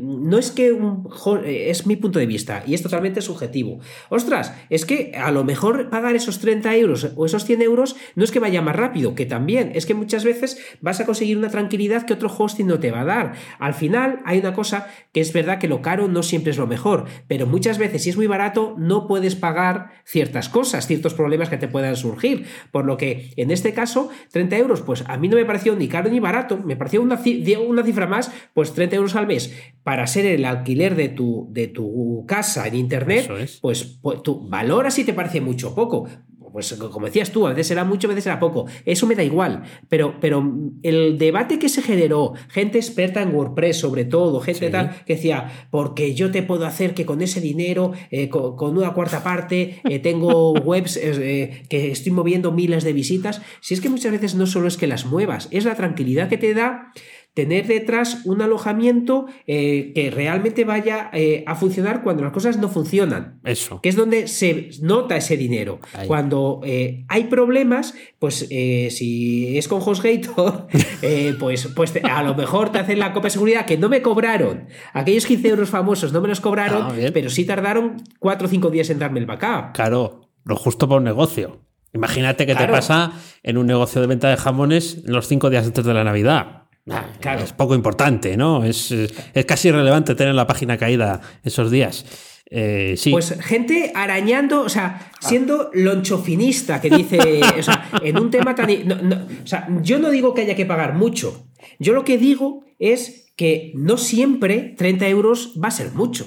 [0.00, 1.08] no es que un,
[1.44, 3.80] es mi punto de vista y es totalmente subjetivo.
[4.08, 8.24] Ostras, es que a lo mejor pagar esos 30 euros o esos 100 euros no
[8.24, 11.50] es que vaya más rápido, que también es que muchas veces vas a conseguir una
[11.50, 13.32] tranquilidad que otro hosting no te va a dar.
[13.58, 16.66] Al final hay una cosa que es verdad que lo caro no siempre es lo
[16.66, 21.48] mejor, pero muchas veces si es muy barato, no puedes pagar ciertas cosas, ciertos problemas
[21.48, 22.46] que te puedan surgir.
[22.70, 25.88] Por lo que en este caso, 30 euros, pues a mí no me pareció ni
[25.88, 27.20] caro ni barato, me pareció una,
[27.66, 29.54] una cifra más, pues 30 euros al mes.
[29.82, 34.94] Para ser el alquiler de tu, de tu casa en Internet, pues, pues tú valoras
[34.94, 36.06] si te parece mucho o poco
[36.54, 38.66] pues como decías tú, a veces era mucho, a veces era poco.
[38.84, 39.64] Eso me da igual.
[39.88, 40.52] Pero, pero
[40.84, 45.66] el debate que se generó, gente experta en WordPress sobre todo, gente tal, que decía,
[45.72, 49.98] porque yo te puedo hacer que con ese dinero, eh, con, una cuarta parte, eh,
[49.98, 53.42] tengo webs eh, que estoy moviendo miles de visitas.
[53.60, 56.38] Si es que muchas veces no solo es que las muevas, es la tranquilidad que
[56.38, 56.92] te da
[57.34, 62.68] tener detrás un alojamiento eh, que realmente vaya eh, a funcionar cuando las cosas no
[62.68, 63.40] funcionan.
[63.44, 63.80] Eso.
[63.82, 65.80] Que es donde se nota ese dinero.
[66.06, 70.68] Cuando eh, hay problemas, pues si es con HostGator,
[71.38, 74.68] pues, pues a lo mejor te hacen la copia de seguridad que no me cobraron.
[74.92, 78.70] Aquellos 15 euros famosos no me los cobraron, ah, pero sí tardaron 4 o 5
[78.70, 79.72] días en darme el backup.
[79.74, 81.64] Claro, lo justo para un negocio.
[81.92, 83.12] Imagínate que te pasa
[83.44, 86.63] en un negocio de venta de jamones los 5 días antes de la Navidad.
[86.90, 87.06] Ah,
[87.42, 88.62] es poco importante, ¿no?
[88.62, 92.04] Es, es, casi irrelevante tener la página caída esos días.
[92.50, 93.10] Eh, sí.
[93.10, 98.68] Pues gente arañando, o sea, siendo lonchofinista, que dice, o sea, en un tema tan...
[98.70, 101.46] o sea, yo no digo que haya que pagar mucho.
[101.78, 106.26] Yo lo que digo es que no siempre 30 euros va a ser mucho.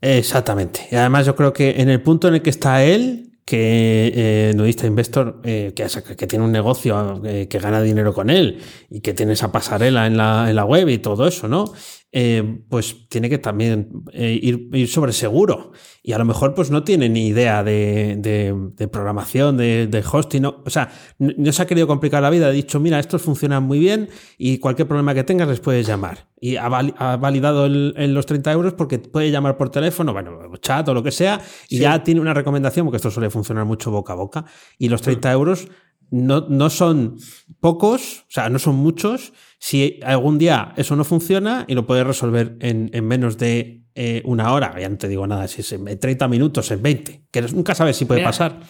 [0.00, 0.86] Exactamente.
[0.90, 4.52] Y además yo creo que en el punto en el que está él, que eh,
[4.54, 9.14] nudista investor eh, que, tiene un negocio eh, que gana dinero con él y que
[9.14, 11.72] tiene esa pasarela en la, en la web y todo eso, ¿no?
[12.14, 15.72] Eh, pues tiene que también ir, ir, sobre seguro.
[16.02, 20.44] Y a lo mejor pues no tiene ni idea de, de, programación, de, de, hosting.
[20.44, 22.48] o sea, no se ha querido complicar la vida.
[22.48, 26.28] Ha dicho, mira, estos funcionan muy bien y cualquier problema que tengas les puedes llamar.
[26.38, 30.94] Y ha, validado en los 30 euros porque puede llamar por teléfono, bueno, chat o
[30.94, 34.16] lo que sea, y ya tiene una recomendación, porque esto suele funcionar mucho boca a
[34.16, 34.44] boca.
[34.76, 35.32] Y los 30 mm.
[35.32, 35.68] euros
[36.12, 37.16] no, no son
[37.58, 42.04] pocos, o sea, no son muchos si algún día eso no funciona y lo puedes
[42.04, 45.98] resolver en, menos de eh, una hora, ya no te digo nada, si es en
[45.98, 48.60] 30 minutos, en 20, que nunca sabes si puede pasar.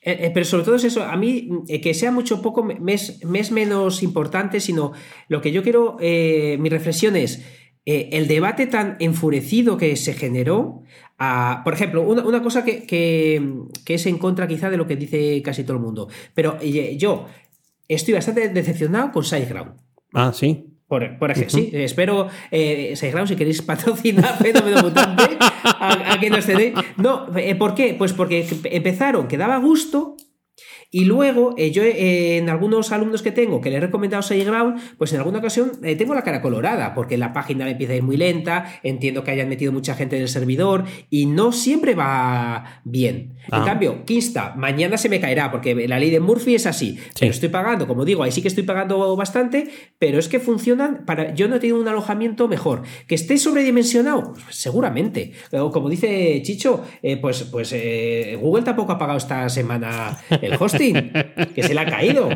[0.00, 1.48] Eh, eh, pero sobre todo es eso, a mí
[1.82, 4.92] que sea mucho poco me es, menos importante, sino
[5.28, 7.44] lo que yo quiero, mi reflexión es
[7.84, 10.82] el debate tan enfurecido que se generó.
[11.18, 15.40] A, por ejemplo, una, cosa que, que, es en contra quizá de lo que dice
[15.42, 17.26] casi todo el mundo, pero yo
[17.88, 19.72] estoy bastante decepcionado con SiteGround.
[20.12, 20.76] Ah, sí.
[20.88, 26.74] Por, ejemplo, sí, espero, eh, si queréis patrocinar Fenómeno Mutante, a, a que nos cedéis.
[26.96, 27.96] No, eh, ¿por qué?
[27.98, 30.16] Pues porque empezaron, que daba gusto,
[30.96, 34.96] y luego, eh, yo eh, en algunos alumnos que tengo que le he recomendado SiteGround,
[34.96, 38.02] pues en alguna ocasión eh, tengo la cara colorada, porque la página empieza a ir
[38.02, 42.80] muy lenta, entiendo que hayan metido mucha gente en el servidor y no siempre va
[42.84, 43.34] bien.
[43.48, 43.64] En ah.
[43.66, 46.98] cambio, Kinsta, mañana se me caerá, porque la ley de Murphy es así.
[47.20, 51.04] Pero estoy pagando, como digo, ahí sí que estoy pagando bastante, pero es que funcionan
[51.04, 51.34] para.
[51.34, 52.84] Yo no he tenido un alojamiento mejor.
[53.06, 54.32] ¿Que esté sobredimensionado?
[54.32, 55.32] Pues seguramente.
[55.50, 56.82] como dice Chicho,
[57.20, 57.74] pues, pues
[58.40, 60.56] Google tampoco ha pagado esta semana el
[60.92, 62.28] que se le ha caído.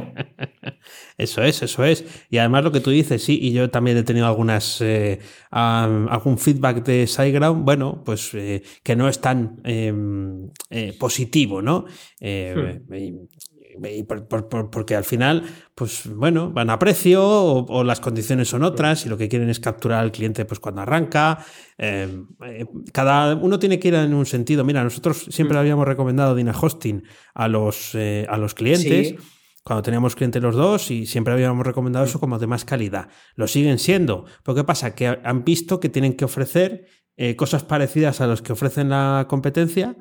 [1.17, 2.05] Eso es, eso es.
[2.31, 5.19] Y además lo que tú dices, sí, y yo también he tenido algunas eh,
[5.51, 11.85] algún feedback de SiteGround, bueno, pues eh, que no es tan em, eh, positivo, ¿no?
[13.79, 14.71] Hmm.
[14.71, 19.17] porque al final, pues bueno, van a precio o, las condiciones son otras y lo
[19.17, 21.45] que quieren es capturar al cliente pues cuando arranca.
[21.79, 22.27] Em,
[22.93, 24.65] cada uno tiene que ir en un sentido.
[24.65, 25.61] Mira, nosotros siempre hmm.
[25.61, 27.03] habíamos recomendado Dina Hosting
[27.35, 29.15] a los, a los clientes
[29.63, 33.09] cuando teníamos clientes los dos y siempre habíamos recomendado eso como de más calidad.
[33.35, 34.25] Lo siguen siendo.
[34.43, 34.95] Pero ¿qué pasa?
[34.95, 39.27] Que han visto que tienen que ofrecer eh, cosas parecidas a las que ofrecen la
[39.29, 39.97] competencia.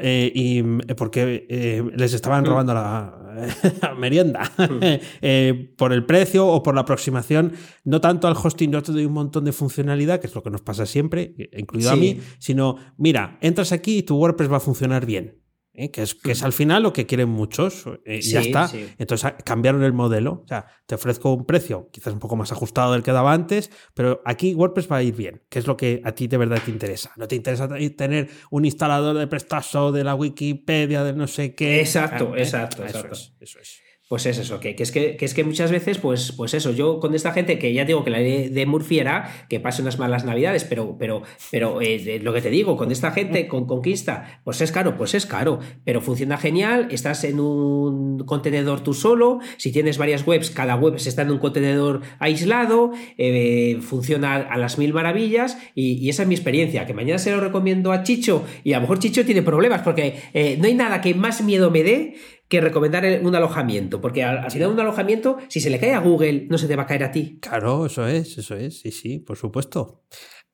[0.00, 2.46] Eh, y eh, porque les estaban mm.
[2.46, 3.14] robando la,
[3.98, 5.74] merienda mm.
[5.76, 7.52] por el precio o por la aproximación,
[7.84, 10.50] no tanto al hosting, yo te doy un montón de funcionalidad, que es lo que
[10.50, 14.60] nos pasa siempre, incluido a mí, sino, mira, entras aquí y tu WordPress va a
[14.60, 15.45] funcionar bien.
[15.76, 15.90] ¿Eh?
[15.90, 18.70] que, es, que es al final lo que quieren muchos, eh, y ya está.
[18.98, 22.52] Entonces ah, cambiaron el modelo, o sea, te ofrezco un precio quizás un poco más
[22.52, 25.76] ajustado del que daba antes, pero aquí WordPress va a ir bien, que es lo
[25.76, 27.12] que a ti de verdad te interesa.
[27.16, 31.80] No te interesa tener un instalador de Prestaso, de la Wikipedia, de no sé qué.
[31.80, 32.42] Exacto, ¿eh?
[32.42, 33.16] exacto, exacto.
[33.40, 33.85] eso es.
[34.08, 37.16] Pues es eso, que, es que, es que muchas veces, pues, pues eso, yo con
[37.16, 40.24] esta gente que ya digo que la de, de Murphy era que pase unas malas
[40.24, 44.60] navidades, pero, pero, pero eh, lo que te digo, con esta gente, con Conquista, pues
[44.60, 49.72] es caro, pues es caro, pero funciona genial, estás en un contenedor tú solo, si
[49.72, 54.92] tienes varias webs, cada web está en un contenedor aislado, eh, funciona a las mil
[54.92, 58.76] maravillas y, esa es mi experiencia, que mañana se lo recomiendo a Chicho y a
[58.76, 62.14] lo mejor Chicho tiene problemas porque eh, no hay nada que más miedo me dé
[62.48, 66.46] que recomendar un alojamiento, porque al, final un alojamiento, si se le cae a Google,
[66.48, 67.38] no se te va a caer a ti.
[67.40, 70.02] Claro, eso es, eso es, sí, sí, por supuesto.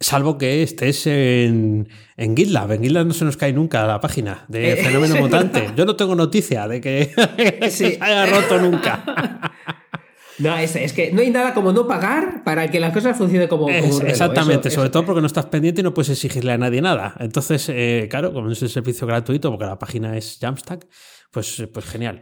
[0.00, 2.72] Salvo que estés en, en GitLab.
[2.72, 5.70] En GitLab no se nos cae nunca la página de eh, Fenómeno Mutante.
[5.76, 7.12] Yo no tengo noticia de que
[7.70, 9.04] se haya roto nunca.
[10.38, 13.68] No, es, que no hay nada como no pagar para que las cosas funcionen como,
[13.68, 17.14] Exactamente, sobre todo porque no estás pendiente y no puedes exigirle a nadie nada.
[17.20, 20.86] Entonces, eh, claro, como es el servicio gratuito, porque la página es Jamstack,
[21.32, 22.20] pues, pues genial.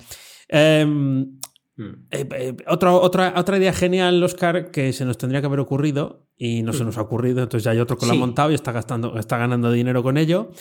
[0.49, 1.39] Em,
[1.77, 2.07] hmm.
[2.11, 6.63] eh, eh, otra, otra idea genial, Oscar, que se nos tendría que haber ocurrido y
[6.63, 8.73] no se nos ha ocurrido, entonces ya hay otro que lo ha montado y está,
[8.73, 10.53] gastando, está ganando dinero con ello.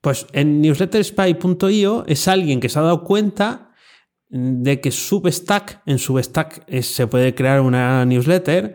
[0.00, 3.63] Pues en newsletterspy.io es alguien que se ha dado cuenta
[4.36, 8.74] de que Substack, en Substack se puede crear una newsletter,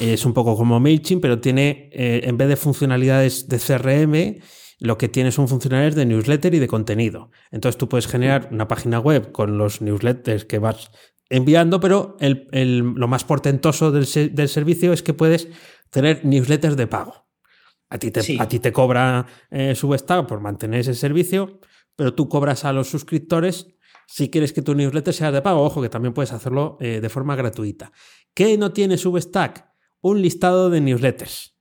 [0.00, 4.42] es un poco como MailChimp, pero tiene, eh, en vez de funcionalidades de CRM,
[4.80, 7.30] lo que tiene son funcionalidades de newsletter y de contenido.
[7.52, 10.90] Entonces tú puedes generar una página web con los newsletters que vas
[11.30, 15.46] enviando, pero lo más portentoso del, servicio es que puedes
[15.90, 17.28] tener newsletters de pago.
[17.90, 21.60] A ti te, a ti te cobra eh, Substack por mantener ese servicio,
[21.94, 23.75] pero tú cobras a los suscriptores
[24.06, 27.08] si quieres que tu newsletter sea de pago, ojo que también puedes hacerlo eh, de
[27.08, 27.92] forma gratuita.
[28.32, 29.66] ¿Qué no tiene Substack?
[30.00, 31.56] Un listado de newsletters.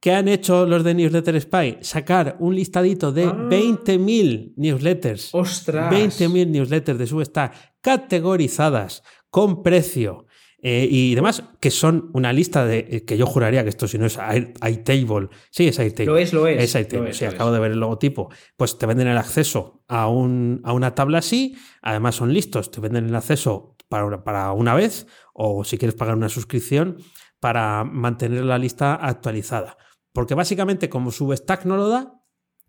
[0.00, 1.78] ¿Qué han hecho los de Newsletter Spy?
[1.82, 4.52] Sacar un listadito de 20.000 ah.
[4.56, 5.34] newsletters.
[5.34, 5.92] ¡Ostras!
[5.92, 10.24] 20.000 newsletters de Substack categorizadas con precio,
[10.62, 13.96] eh, y demás, que son una lista de eh, que yo juraría que esto si
[13.96, 14.18] no es
[14.62, 16.06] iTable, sí es iTable.
[16.06, 16.62] Lo es, lo es.
[16.62, 18.30] Es iTable, sí, acabo de ver el logotipo.
[18.56, 22.80] Pues te venden el acceso a, un, a una tabla así, además son listos, te
[22.80, 26.98] venden el acceso para, para una vez o si quieres pagar una suscripción
[27.40, 29.78] para mantener la lista actualizada.
[30.12, 32.20] Porque básicamente como Substack no lo da,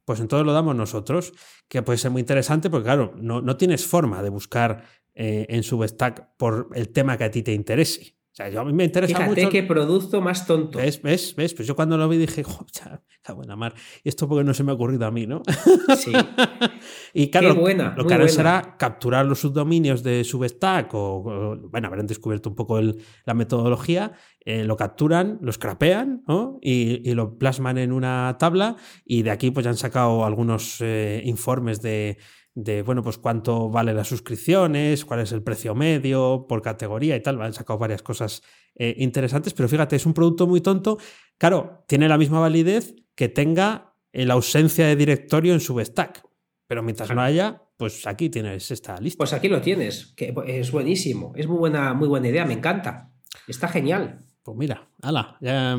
[0.06, 1.34] pues entonces lo damos nosotros,
[1.68, 4.84] que puede ser muy interesante porque claro, no, no tienes forma de buscar
[5.16, 8.16] eh, en Substack por el tema que a ti te interese.
[8.32, 10.80] O sea, yo, a mí me interesa Fíjate qué producto más tonto.
[10.80, 11.02] ¿Ves?
[11.02, 11.36] ¿Ves?
[11.36, 11.54] ¿Ves?
[11.54, 12.46] Pues yo cuando lo vi dije,
[13.24, 13.74] ¡qué buena mar!
[14.06, 15.42] Y esto porque no se me ha ocurrido a mí, ¿no?
[15.98, 16.14] Sí.
[17.14, 22.08] y claro, buena, lo que harán será capturar los subdominios de Substack o, bueno, habrán
[22.08, 24.14] descubierto un poco la metodología,
[24.46, 26.58] eh, lo capturan, lo scrapean ¿no?
[26.62, 31.22] y, lo plasman en una tabla y de aquí pues ya han sacado algunos eh,
[31.26, 32.18] informes de
[32.54, 37.22] de, bueno, pues cuánto vale las suscripciones, cuál es el precio medio por categoría y
[37.22, 37.42] tal.
[37.42, 38.42] Han sacado varias cosas
[38.76, 40.98] eh, interesantes, pero fíjate, es un producto muy tonto.
[41.38, 46.24] Claro, tiene la misma validez que tenga la ausencia de directorio en su stack.
[46.68, 49.18] Pero mientras no haya, pues aquí tienes esta lista.
[49.18, 51.34] Pues aquí lo tienes, que es buenísimo.
[51.36, 53.12] Es muy buena, muy buena idea, me encanta.
[53.48, 54.26] Está genial.
[54.44, 55.78] Pues mira, ala, ya,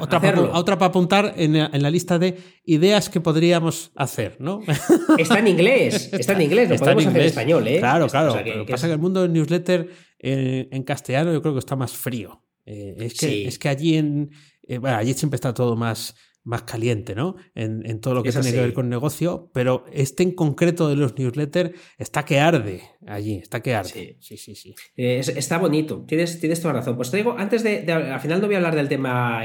[0.00, 4.62] otra, para, otra, para, apuntar en, la lista de ideas que podríamos hacer, ¿no?
[5.18, 7.78] Está en inglés, está en inglés, lo podemos hacer en español, ¿eh?
[7.78, 8.34] Claro, claro.
[8.34, 11.60] lo que pasa es que el mundo del newsletter eh, en castellano yo creo que
[11.60, 12.42] está más frío.
[12.66, 14.30] Eh, es, que, es que allí en.
[14.62, 17.36] Eh, bueno, allí siempre está todo más, más caliente, ¿no?
[17.54, 21.18] En, todo lo que tiene que ver con negocio, pero este en concreto de los
[21.18, 24.18] newsletters está que arde allí, está que arde.
[24.20, 24.74] Sí, sí, sí.
[24.96, 26.96] Eh, está bonito, tienes, tienes toda razón.
[26.96, 29.42] Pues te digo, antes de, al final no voy a hablar del tema.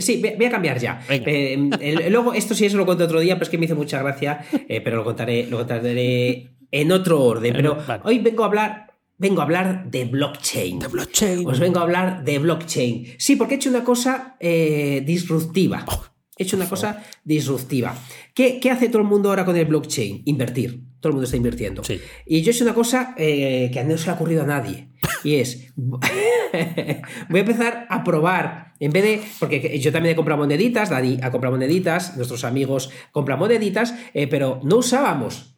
[0.00, 1.00] sí, voy a cambiar ya.
[1.08, 4.02] Eh, luego, esto sí, eso lo conté otro día, pero es que me hizo mucha
[4.02, 7.52] gracia, eh, pero lo contaré, lo contaré en otro orden.
[7.60, 8.89] Pero hoy vengo a hablar
[9.20, 10.80] vengo a hablar de blockchain.
[10.80, 11.46] De blockchain.
[11.46, 13.14] Os vengo a hablar de blockchain.
[13.18, 15.84] Sí, porque he hecho una cosa disruptiva.
[15.86, 17.94] Oh, hecho una cosa disruptiva.
[18.34, 20.22] ¿Qué, hace todo el mundo ahora con el blockchain?
[20.24, 20.80] Invertir.
[21.00, 21.82] Todo el mundo está invirtiendo.
[22.26, 24.88] Y yo he hecho una cosa eh, que no se le ha ocurrido a nadie.
[25.22, 30.40] Y es, voy a empezar a probar, en vez de, porque yo también he comprado
[30.40, 35.49] moneditas, Dani ha comprado moneditas, nuestros amigos compran moneditas, eh, pero no usábamos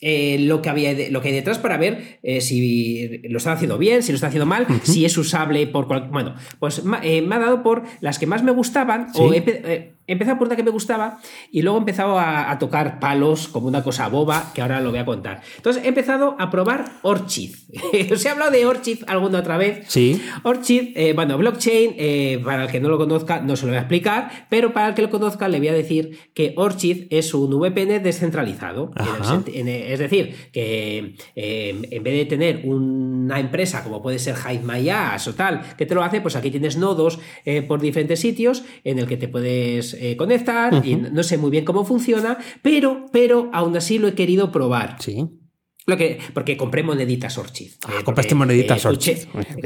[0.00, 3.76] eh, lo, que había lo que hay detrás para ver eh, si lo están haciendo
[3.76, 6.10] bien, si lo están haciendo mal, si es usable por cualquier...
[6.10, 10.38] Bueno, pues eh, me ha dado por las que más me gustaban, o he, empezado
[10.38, 14.08] por una que me gustaba y luego he empezado a, tocar palos como una cosa
[14.08, 15.40] boba que ahora lo voy a contar.
[15.56, 17.54] Entonces he empezado a probar Orchid.
[18.12, 19.84] Os he hablado de Orchid alguna otra vez.
[19.88, 20.20] Sí.
[20.42, 24.46] Orchid, bueno, blockchain, para el que no lo conozca, no se lo voy a explicar,
[24.50, 28.02] pero para el que lo conozca le voy a decir que Orchid es un VPN
[28.02, 28.90] descentralizado.
[29.54, 35.28] En es decir, que eh, en vez de tener una empresa como puede ser HiveMyAs
[35.28, 38.98] o tal, que te lo hace, pues aquí tienes nodos eh, por diferentes sitios en
[38.98, 43.50] el que te puedes eh, conectar y no sé muy bien cómo funciona, pero, pero
[43.52, 44.96] aún así lo he querido probar.
[45.00, 45.28] Sí
[45.96, 47.72] que, porque compré moneditas Orchid.
[47.86, 49.18] Ah, eh, compraste moneditas eh, Orchid.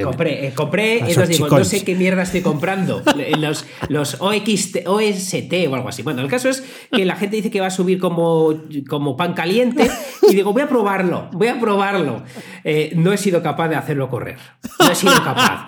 [0.03, 3.03] compré, eh, compré entonces digo, no sé qué mierda estoy comprando.
[3.39, 6.03] los, los OXT, OST o algo así.
[6.03, 8.55] Bueno, el caso es que la gente dice que va a subir como,
[8.89, 9.91] como pan caliente
[10.31, 12.23] y digo, voy a probarlo, voy a probarlo.
[12.97, 14.39] no he sido capaz de hacerlo correr.
[14.79, 15.67] No he sido capaz.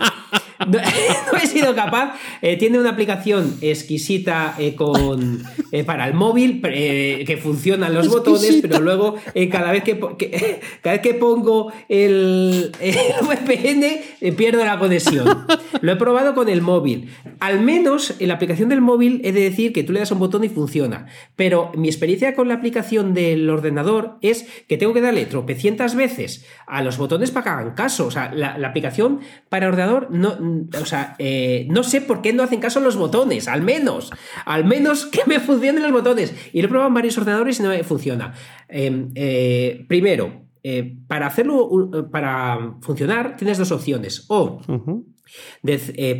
[0.66, 2.14] no, he sido capaz.
[2.42, 5.42] Eh, tiene una aplicación exquisita eh, con,
[5.72, 9.16] eh, para el móvil que funcionan los botones, pero luego
[9.50, 9.98] cada, vez que,
[10.82, 12.72] cada vez que pongo el,
[13.22, 15.46] VPN pierdo la conexión.
[15.80, 17.10] Lo he probado con el móvil.
[17.40, 20.18] Al menos en la aplicación del móvil he de decir que tú le das un
[20.18, 21.06] botón y funciona.
[21.36, 26.44] Pero mi experiencia con la aplicación del ordenador es que tengo que darle tropecientas veces
[26.66, 28.06] a los botones para que hagan caso.
[28.06, 30.36] O sea, la, la aplicación para ordenador no,
[30.80, 34.10] o sea, eh, no sé por qué no hacen caso los botones, al menos,
[34.44, 36.34] al menos que me funcionen los botones.
[36.52, 38.34] Y lo he probado en varios ordenadores y no me funciona.
[38.68, 44.24] Em, eh, primero, eh, para hacerlo, para funcionar, tienes dos opciones.
[44.28, 44.60] O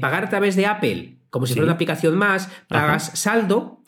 [0.00, 3.82] pagar a través de Apple como si fuera una aplicación más, pagas saldo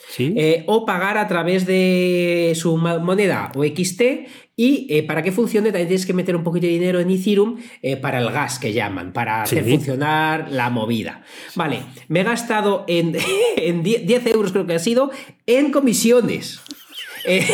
[0.67, 4.03] o pagar a través de su moneda o XT
[4.59, 7.59] y eh, para que funcione también tienes que meter un poquito de dinero en Ethereum
[7.81, 11.23] eh, para el gas que llaman, para hacer funcionar la movida.
[11.55, 13.17] Vale, me he gastado en,
[13.57, 15.13] en 10 euros creo que ha sido
[15.47, 16.61] en comisiones.
[17.25, 17.45] Eh,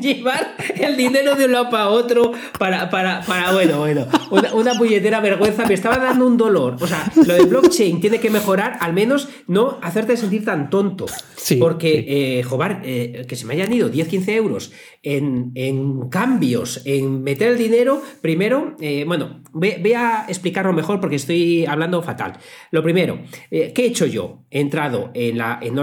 [0.00, 5.20] llevar el dinero de un lado para otro para, para, para bueno, bueno, una, puñetera
[5.20, 5.66] vergüenza.
[5.66, 6.76] Me estaba dando un dolor.
[6.80, 11.06] O sea, lo de blockchain tiene que mejorar, al menos no hacerte sentir tan tonto.
[11.58, 12.04] porque,
[12.38, 15.52] eh, joder, eh, que se me hayan ido 10, 15 euros en,
[16.08, 22.34] cambios, en meter el dinero, primero, bueno, voy, a explicarlo mejor porque estoy hablando fatal.
[22.70, 24.44] Lo primero, ¿qué he hecho yo?
[24.50, 25.74] He entrado en, la, en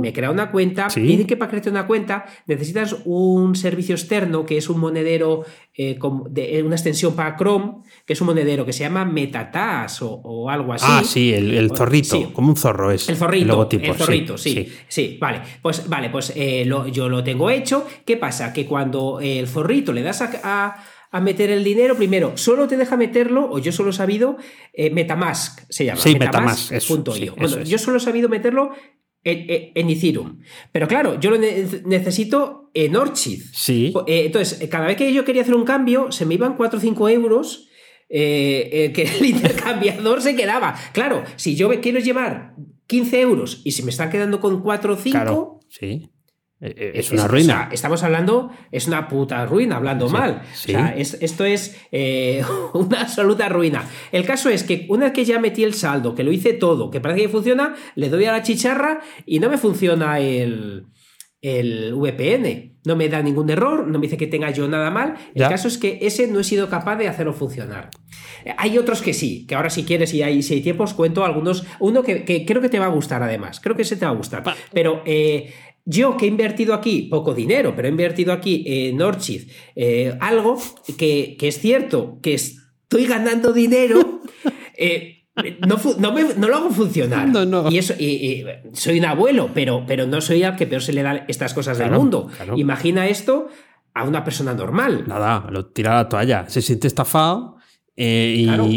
[0.00, 4.44] me he creado una cuenta, y que para crearte una cuenta necesitas un servicio externo
[4.44, 5.44] que es un monedero,
[5.78, 5.98] eh,
[6.30, 10.72] de, una extensión para Chrome, que es un monedero que se llama Metatas o, algo
[10.72, 10.86] así.
[10.88, 13.08] Ah, sí, el, zorrito, como un zorro es.
[13.10, 15.42] El zorrito, el, zorrito, sí, sí, vale.
[15.60, 17.86] Pues, vale, pues eh, yo lo tengo hecho.
[18.06, 18.54] ¿Qué pasa?
[18.54, 20.76] Que cuando el zorrito le das a,
[21.20, 24.38] meter el dinero, primero, solo te deja meterlo, o yo solo he sabido,
[24.72, 26.00] eh, Metamask se llama.
[26.00, 26.72] Sí, Metamask.
[27.64, 28.70] yo solo he sabido meterlo
[29.26, 30.38] en, Ethereum.
[30.72, 33.42] Pero claro, yo lo necesito en Orchid.
[33.52, 33.92] Sí.
[34.06, 36.80] Eh, entonces, cada vez que yo quería hacer un cambio, se me iban 4 o
[36.80, 37.68] 5 euros
[38.08, 40.76] eh, eh, que el intercambiador se quedaba.
[40.92, 42.54] Claro, si yo quiero llevar
[42.86, 45.10] 15 euros y si me están quedando con 4 o 5.
[45.10, 46.10] Claro, sí.
[46.58, 47.68] Eh, eh, es una ruina.
[47.70, 50.42] estamos hablando, es una puta ruina, hablando mal.
[50.96, 52.42] esto es eh,
[52.74, 53.84] una absoluta ruina.
[54.10, 56.90] El caso es que una vez que ya metí el saldo, que lo hice todo,
[56.90, 60.86] que parece que funciona, le doy a la chicharra y no me funciona el,
[61.42, 62.76] el VPN.
[62.86, 65.16] No me da ningún error, no me dice que tenga yo nada mal.
[65.34, 67.90] El caso es que ese no he sido capaz de hacerlo funcionar.
[68.58, 71.24] Hay otros que sí, que ahora si quieres y hay, si hay tiempo os cuento
[71.24, 71.66] algunos.
[71.80, 73.58] Uno que, creo que te va a gustar además.
[73.58, 74.44] Creo que ese te va a gustar.
[74.72, 75.02] Pero
[75.86, 80.60] yo que he invertido aquí poco dinero, pero he invertido aquí en Orchid eh, algo
[80.98, 84.20] que, es cierto que estoy ganando dinero.
[84.78, 85.24] Eh,
[85.66, 85.78] no,
[86.48, 87.30] lo hago funcionar.
[87.70, 88.44] Y eso, y,
[88.74, 91.78] soy un abuelo, pero, pero no soy al que peor se le dan estas cosas
[91.78, 92.28] del mundo.
[92.56, 93.48] Imagina esto
[93.94, 95.04] a una persona normal.
[95.06, 96.44] Nada, lo tira a la toalla.
[96.48, 97.56] Se siente estafado
[97.96, 98.34] eh,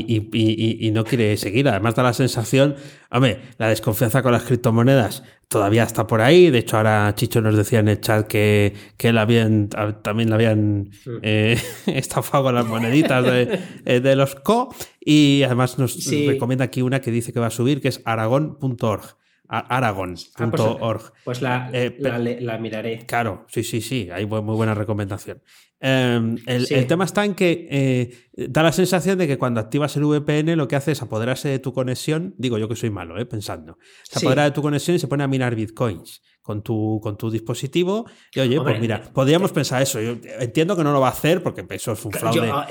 [0.07, 1.67] y, no quiere seguir.
[1.67, 2.75] Además da la sensación,
[3.11, 6.49] hombre, la desconfianza con las criptomonedas todavía está por ahí.
[6.49, 9.67] De hecho, ahora Chicho nos decía en el chat que, que habían,
[10.01, 14.73] también le habían eh, estafado con las moneditas de, eh, los CO.
[15.01, 19.17] Y además nos recomienda aquí una que dice que va a subir, que es aragón.org.
[19.47, 20.21] aragon.org.
[20.37, 23.06] Ah, pues, pues la, miraré.
[23.08, 25.41] Claro, sí, sí, sí, hay muy buena recomendación.
[25.82, 30.04] Em, el, tema está en que eh, da la sensación de que cuando activas el
[30.04, 33.25] VPN lo que hace es apoderarse de tu conexión, digo yo que soy malo, eh,
[33.25, 37.15] pensando, se apodera de tu conexión y se pone a minar bitcoins con tu, con
[37.15, 38.08] tu dispositivo.
[38.34, 40.02] Y oye, pues mira, podríamos pensar eso.
[40.02, 42.50] Yo entiendo que no lo va a hacer porque eso es un fraude.
[42.52, 42.67] Ah,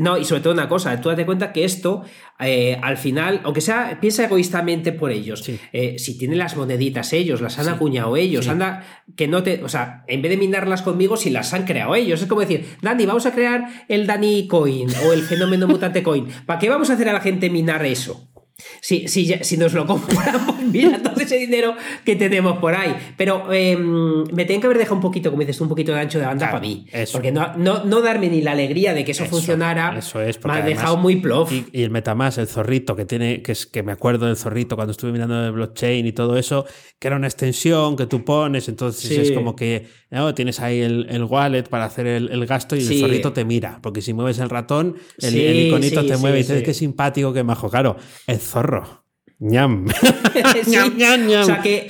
[0.00, 0.18] ¿no?
[0.18, 2.04] y sobre todo una cosa, tú date cuenta que esto,
[2.38, 5.42] eh, al final, aunque sea, piensa egoístamente por ellos.
[5.72, 8.84] Eh, si tienen las moneditas ellos, las han acuñado ellos, anda,
[9.16, 9.64] que no te.
[9.64, 12.21] O sea, en vez de minarlas conmigo, si las han creado ellos.
[12.22, 16.26] Es como decir, Dani, vamos a crear el Dani Coin o el fenómeno mutante coin.
[16.46, 18.31] ¿Para qué vamos a hacer a la gente minar eso?
[18.80, 22.94] Si, si, si, nos lo compramos, mira todo ese dinero que tenemos por ahí.
[23.16, 26.18] Pero em, me tienen que haber dejado un poquito, como dices un poquito de ancho
[26.18, 26.86] de banda para mí.
[27.12, 29.96] Porque no, no, darme ni la alegría de que eso, funcionara.
[29.96, 31.52] Eso es, me ha dejado muy plof.
[31.52, 34.92] Y, el Metamask, el zorrito, que tiene, que es que me acuerdo del zorrito cuando
[34.92, 36.66] estuve mirando el blockchain y todo eso,
[36.98, 39.86] que era una extensión que tú pones, entonces es como que
[40.34, 43.78] tienes ahí el, wallet para hacer el, gasto y el zorrito te mira.
[43.82, 47.70] Porque si mueves el ratón, el, iconito te mueve y dices, qué simpático, qué majo.
[47.70, 47.96] Claro,
[48.26, 49.04] el zorro.
[49.42, 49.86] ñam.
[49.88, 51.88] O sea que,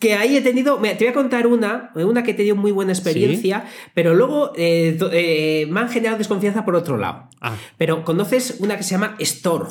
[0.00, 0.78] que ahí he tenido.
[0.80, 4.96] te voy a contar una, una que he tenido muy buena experiencia, pero luego eh,
[5.12, 7.28] eh, me han generado desconfianza por otro lado.
[7.40, 7.56] Ah.
[7.76, 9.68] Pero conoces una que se llama Storg.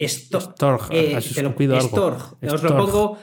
[0.00, 0.88] Storg.
[0.90, 2.36] Eh, Storg.
[2.42, 3.18] Os lo pongo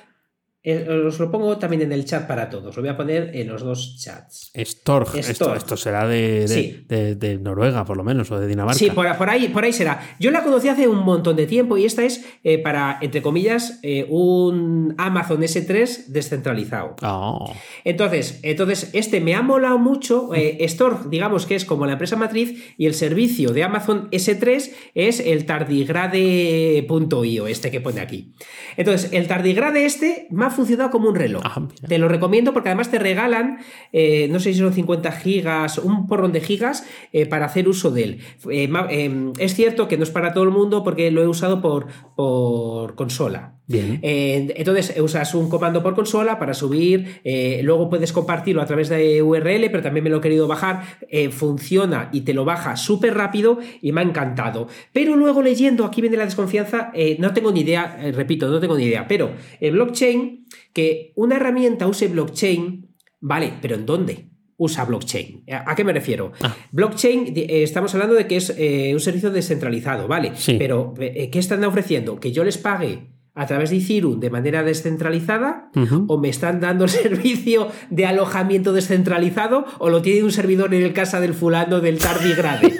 [0.68, 2.76] eh, os lo pongo también en el chat para todos.
[2.76, 4.52] Lo voy a poner en los dos chats.
[4.58, 5.16] Storg.
[5.16, 8.80] Esto, será de, Noruega, por lo menos, o de Dinamarca.
[8.80, 10.02] Sí, por, ahí, por ahí será.
[10.20, 13.78] Yo la conocí hace un montón de tiempo y esta es eh, para, entre comillas,
[13.84, 16.96] eh, un Amazon S3 descentralizado.
[17.04, 17.54] Oh.
[17.84, 20.32] Entonces, entonces, este me ha molado mucho.
[20.62, 25.20] Storg, digamos que es como la empresa matriz y el servicio de Amazon S3 es
[25.20, 28.34] el tardigrade.io, este que pone aquí.
[28.78, 31.42] Entonces, el tardigrade este me ha funcionado como un reloj.
[31.46, 33.60] Ah, te lo recomiendo porque además te regalan,
[33.92, 37.92] eh, no sé si son 50 gigas, un porrón de gigas eh, para hacer uso
[37.92, 38.20] de él.
[38.50, 41.88] Eh, es cierto que no es para todo el mundo porque lo he usado por,
[42.16, 43.52] por consola.
[43.68, 44.00] Bien.
[44.04, 47.22] entonces usas un comando por consola para subir,
[47.64, 50.84] luego puedes compartirlo a través de URL, pero también me lo he querido bajar,
[51.32, 54.68] funciona y te lo baja súper rápido y me ha encantado.
[54.94, 58.84] Pero luego leyendo, aquí viene la desconfianza, no tengo ni idea, repito, no tengo ni
[58.84, 60.45] idea, pero el blockchain
[60.76, 64.30] que una herramienta use blockchain, vale, pero ¿en dónde?
[64.58, 65.44] usa blockchain.
[65.52, 66.32] ¿A qué me refiero?
[66.42, 66.56] Ah.
[66.72, 70.32] Blockchain, eh, estamos hablando de que es eh, un servicio descentralizado, ¿vale?
[70.58, 72.22] Pero, eh, ¿qué están ofreciendo?
[72.22, 75.72] ¿Que yo les pague a través de Ethereum de manera descentralizada?
[76.08, 79.66] ¿O me están dando el servicio de alojamiento descentralizado?
[79.80, 82.80] ¿O lo tiene un servidor en el casa del fulano del tardigrade?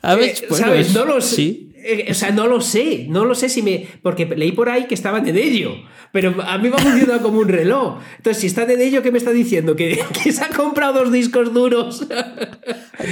[0.00, 0.94] a ver, ¿Sabes?
[0.94, 1.69] no lo sé.
[1.82, 3.86] Eh, o sea, no lo sé, no lo sé si me.
[4.02, 5.72] Porque leí por ahí que estaban en ello,
[6.12, 7.98] pero a mí me ha como un reloj.
[8.16, 9.76] Entonces, si están en ello, ¿qué me está diciendo?
[9.76, 12.06] ¿Que, que se ha comprado dos discos duros?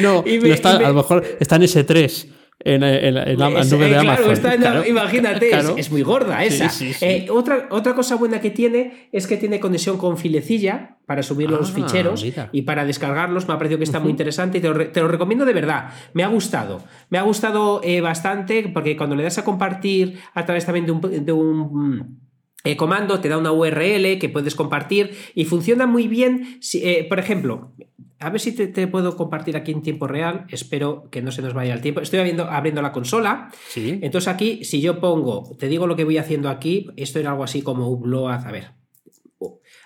[0.02, 2.26] no, me, está, a lo mejor está en S3.
[2.64, 3.22] Eh, en, la
[3.60, 4.84] es, nube de Amazon.
[4.86, 5.50] Imagínate.
[5.76, 6.68] Es, muy gorda esa.
[7.00, 11.48] Eh, otra, otra cosa buena que tiene es que tiene conexión con filecilla para subir
[11.50, 13.46] los ficheros y para descargarlos.
[13.46, 15.90] Me ha parecido que está muy interesante y te lo, te lo, recomiendo de verdad.
[16.14, 16.82] Me ha gustado.
[17.10, 20.92] Me ha gustado eh, bastante porque cuando le das a compartir a través también de
[20.92, 22.27] un, de un
[22.64, 26.60] eh, comando, te da una URL que puedes compartir y funciona muy bien.
[27.08, 27.72] por ejemplo,
[28.20, 30.46] a ver si te, puedo compartir aquí en tiempo real.
[30.48, 32.00] Espero que no se nos vaya el tiempo.
[32.00, 33.50] Estoy abriendo, abriendo la consola.
[33.68, 34.00] Sí.
[34.02, 36.88] Entonces aquí, si yo pongo, te digo lo que voy haciendo aquí.
[36.96, 38.44] Esto era algo así como upload.
[38.44, 38.77] A ver.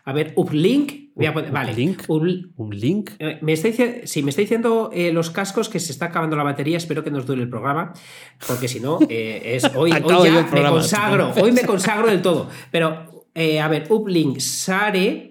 [0.05, 1.13] A ver, uplink.
[1.15, 1.73] Voy a poner, vale.
[1.73, 2.03] Uplink.
[2.57, 3.11] Uplink.
[3.19, 3.69] Eh, me está,
[4.05, 6.77] sí, me está diciendo eh, los cascos que se está acabando la batería.
[6.77, 7.93] Espero que nos dure el programa.
[8.47, 11.33] Porque si no, eh, es hoy, hoy ya me consagro.
[11.41, 12.49] Hoy me consagro del todo.
[12.71, 15.29] Pero, a ver, uplink Sare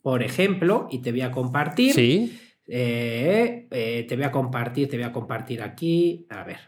[0.00, 1.94] por ejemplo, y te voy a compartir.
[1.94, 2.38] Sí.
[2.66, 6.26] Te voy a compartir, te voy a compartir aquí.
[6.28, 6.58] A ver.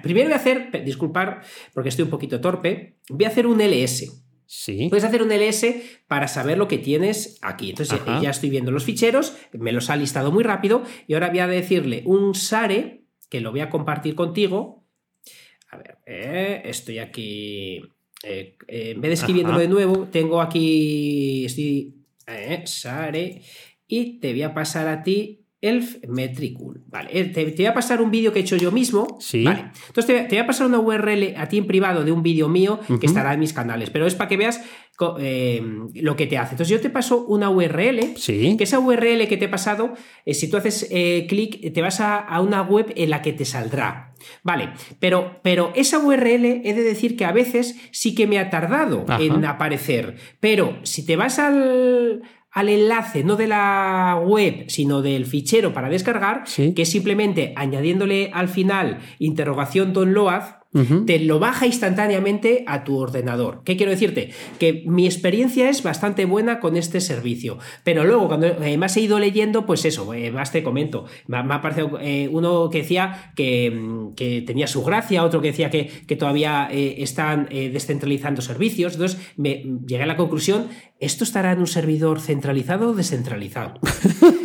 [0.00, 1.42] primero voy a hacer, disculpar
[1.74, 4.21] porque estoy un poquito torpe, voy a hacer un LS.
[4.54, 4.88] Sí.
[4.90, 5.64] Puedes hacer un LS
[6.06, 7.70] para saber lo que tienes aquí.
[7.70, 11.38] Entonces ya estoy viendo los ficheros, me los ha listado muy rápido y ahora voy
[11.38, 14.84] a decirle un SARE que lo voy a compartir contigo.
[15.70, 17.80] A ver, eh, estoy aquí.
[18.22, 21.46] en vez de escribiéndolo de nuevo, tengo aquí.
[21.46, 21.94] Estoy
[22.26, 23.40] eh, Sare,
[23.88, 26.82] y te voy a pasar a ti Elf Metricool.
[26.88, 29.16] Vale, eh, te, voy a pasar un vídeo que he hecho yo mismo.
[29.20, 29.44] Sí.
[29.44, 29.70] Vale.
[29.86, 32.80] Entonces te, voy a pasar una URL a ti en privado de un vídeo mío
[33.00, 34.60] que estará en mis canales, pero es para que veas
[35.20, 35.62] eh,
[35.94, 36.54] lo que te hace.
[36.54, 38.56] Entonces yo te paso una URL, sí.
[38.56, 39.94] que esa URL que te he pasado,
[40.26, 40.88] si tú haces
[41.28, 44.14] clic, te vas a, una web en la que te saldrá.
[44.42, 48.50] Vale, pero, pero esa URL he de decir que a veces sí que me ha
[48.50, 50.16] tardado en aparecer.
[50.40, 52.22] Pero si te vas al,
[52.52, 58.30] al enlace, no de la web, sino del fichero para descargar, que es simplemente añadiéndole
[58.34, 59.92] al final interrogación
[61.06, 63.60] te lo baja instantáneamente a tu ordenador.
[63.62, 64.30] ¿Qué quiero decirte?
[64.58, 69.02] Que mi experiencia es bastante buena con este servicio, pero luego cuando eh, más he
[69.02, 71.04] ido leyendo, pues eso, eh, más te comento.
[71.26, 75.68] Me, ha parecido eh, uno que decía mm, que, tenía su gracia, otro que decía
[75.68, 78.94] que, que todavía están descentralizando servicios.
[78.94, 80.68] Entonces me, llegué a la conclusión,
[81.00, 83.78] ¿esto estará en un servidor centralizado o descentralizado?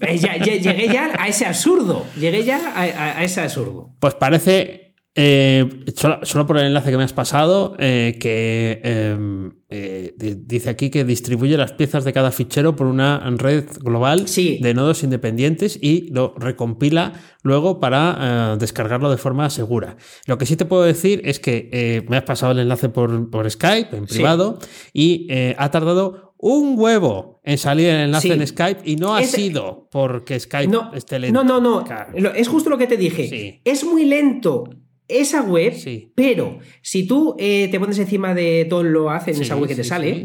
[0.00, 3.90] llegué ya a ese absurdo, llegué ya a ese absurdo.
[3.98, 4.83] Pues parece
[5.16, 10.90] eh, solo, por el enlace que me has pasado, eh, que em, eh, dice aquí
[10.90, 16.08] que distribuye las piezas de cada fichero por una red global de nodos independientes y
[16.12, 17.12] lo recompila
[17.42, 19.96] luego para descargarlo de forma segura.
[20.26, 23.96] Lo que sí te puedo decir es que me has pasado el enlace por, Skype,
[23.96, 24.58] en privado,
[24.92, 29.88] y ha tardado un huevo en salir el enlace en Skype y no ha sido
[29.90, 31.44] porque Skype no, esté lento.
[31.44, 32.30] No, no, no.
[32.34, 33.60] Es justo lo que te dije.
[33.64, 34.64] Es muy lento
[35.08, 35.74] esa web,
[36.14, 39.74] pero si tú eh, te pones encima de todo lo hace en esa web que
[39.74, 40.24] te sale,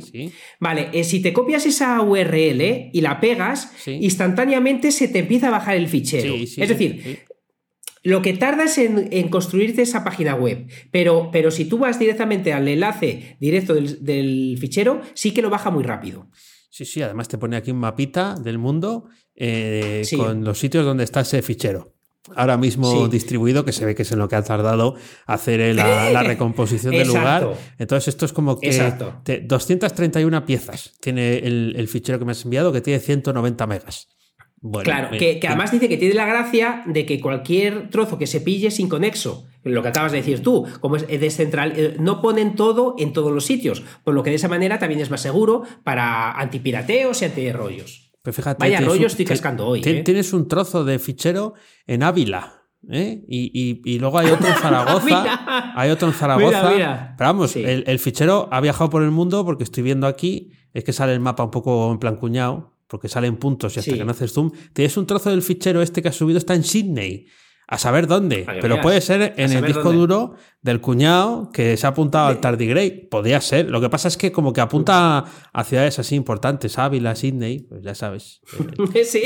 [0.59, 5.51] vale, eh, si te copias esa URL y la pegas, instantáneamente se te empieza a
[5.51, 6.33] bajar el fichero.
[6.35, 7.19] es decir,
[8.03, 12.53] lo que tardas en, en, construirte esa página web, pero, pero si tú vas directamente
[12.53, 16.29] al enlace directo del, fichero, sí que lo baja muy rápido.
[16.69, 21.03] Sí, sí, además te pone aquí un mapita del mundo eh, con los sitios donde
[21.03, 21.98] está ese fichero
[22.35, 26.23] ahora mismo distribuido, que se ve que es en lo que ha tardado hacer la,
[26.23, 27.53] recomposición del lugar.
[27.77, 28.71] Entonces, esto es como que
[29.43, 34.07] 231 piezas tiene el, fichero que me has enviado, que tiene 190 megas.
[34.83, 38.71] claro, que, además dice que tiene la gracia de que cualquier trozo que se pille
[38.71, 42.95] sin conexo, lo que acabas de decir tú, como es descentral, eh, no ponen todo
[42.97, 46.31] en todos los sitios, por lo que de esa manera también es más seguro para
[46.31, 48.08] antipirateos y antirrollos.
[48.29, 49.81] Pero fíjate, Vaya rollo estoy cascando hoy.
[49.83, 50.03] ¿eh?
[50.03, 51.55] Tienes un trozo de fichero
[51.87, 52.61] en Ávila.
[52.87, 53.23] ¿eh?
[53.27, 55.73] Y, luego hay otro en Zaragoza.
[55.75, 57.15] hay otro en Zaragoza.
[57.17, 60.93] Pero vamos, el, fichero ha viajado por el mundo porque estoy viendo aquí, es que
[60.93, 64.11] sale el mapa un poco en plan cuñado, porque salen puntos y hasta que no
[64.11, 64.51] haces zoom.
[64.73, 67.25] Tienes un trozo del fichero este que has subido, está en Sydney.
[67.71, 68.47] A saber dónde.
[68.61, 73.07] pero puede ser en el disco duro del cuñado que se ha apuntado al Tardigrade.
[73.09, 73.69] Podría ser.
[73.69, 77.83] Lo que pasa es que como que apunta a ciudades así importantes, Ávila, Sydney, pues
[77.83, 78.41] ya sabes.
[79.05, 79.21] sí.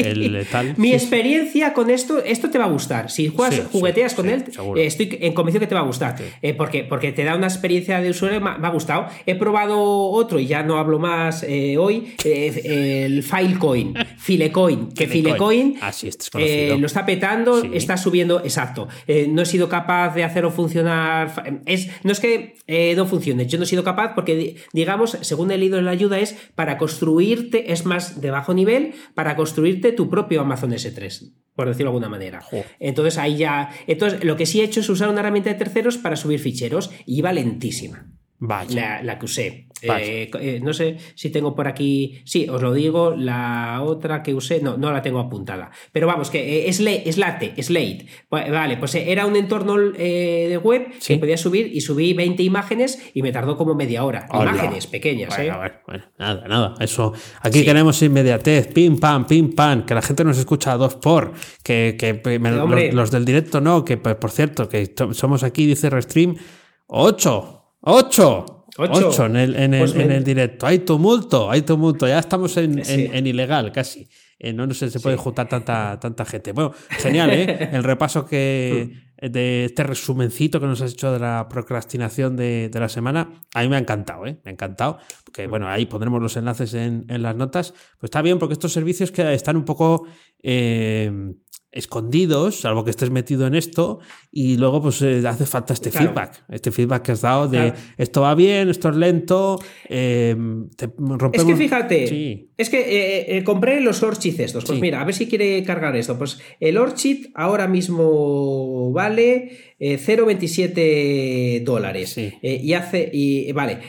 [0.76, 3.10] Mi experiencia con esto, esto te va a gustar.
[3.10, 4.44] Si juegas, jugueteas con él,
[4.76, 6.16] estoy en convencido que te va a gustar.
[6.42, 9.08] Eh, porque, porque te da una experiencia de usuario, me, ha gustado.
[9.26, 15.08] He probado otro y ya no hablo más eh, hoy, eh, el Filecoin, Filecoin, que
[15.08, 18.88] Filecoin, ah, este lo está petando, está subiendo exacto.
[19.08, 21.62] Eh, no he sido capaz de hacerlo funcionar.
[21.66, 25.52] Es, no es que eh, no funcione, yo no he sido capaz porque, digamos, según
[25.52, 29.92] he leído en la ayuda, es para construirte, es más de bajo nivel, para construirte
[29.92, 32.42] tu propio Amazon S3 por decirlo de alguna manera.
[32.80, 33.70] Entonces ahí ya.
[33.86, 36.90] Entonces, lo que sí he hecho es usar una herramienta de terceros para subir ficheros
[37.06, 38.08] y iba lentísima.
[39.04, 39.68] La, que usé.
[39.82, 42.22] Eh, eh, no sé si tengo por aquí.
[42.26, 43.16] Sí, os lo digo.
[43.18, 45.72] La otra que usé, no, no la tengo apuntada.
[45.92, 48.06] Pero vamos, que eh, es, es Late, Slate.
[48.30, 53.22] Vale, pues era un entorno de web que podía subir y subí 20 imágenes y
[53.22, 54.28] me tardó como media hora.
[54.34, 55.36] Imágenes pequeñas,
[55.88, 56.76] bueno, nada, nada.
[56.80, 57.14] Eso.
[57.42, 59.86] Aquí queremos inmediatez, pim, pam, pim, pam.
[59.86, 61.34] Que la gente nos escucha a dos por.
[61.64, 63.86] Que, los, los, del directo no.
[63.86, 66.36] Que por cierto, que somos aquí, dice Restream,
[66.88, 67.63] 8.
[67.84, 68.66] ¡Ocho!
[68.76, 70.66] Ocho, en, el, en, el, pues en el, directo.
[70.66, 72.08] Hay tumulto, hay tumulto.
[72.08, 74.08] Ya estamos en, en ilegal casi.
[74.40, 76.52] Eh, no, no sé, se puede juntar tanta, tanta gente.
[76.54, 77.70] Bueno, genial, ¿eh?
[77.72, 82.80] El repaso que de este resumencito que nos has hecho de la procrastinación de, de,
[82.80, 84.40] la semana, a mí me ha encantado, ¿eh?
[84.44, 84.98] Me ha encantado.
[85.24, 87.72] Porque, bueno, ahí pondremos los enlaces en, en las notas.
[88.00, 90.08] Pues está bien, porque estos servicios que están un poco.
[90.42, 91.10] Eh,
[91.74, 94.00] escondidos, salvo que estés metido en esto,
[94.32, 98.22] y luego pues eh, hace falta este feedback, este feedback que has dado de esto
[98.22, 99.60] va bien, esto es lento,
[99.90, 100.36] eh,
[101.34, 105.28] Es que fíjate, es que eh, compré los Orchid estos, pues mira, a ver si
[105.28, 113.80] quiere cargar esto, pues el Orchid ahora mismo vale 0,27 dólares, y hace, y vale,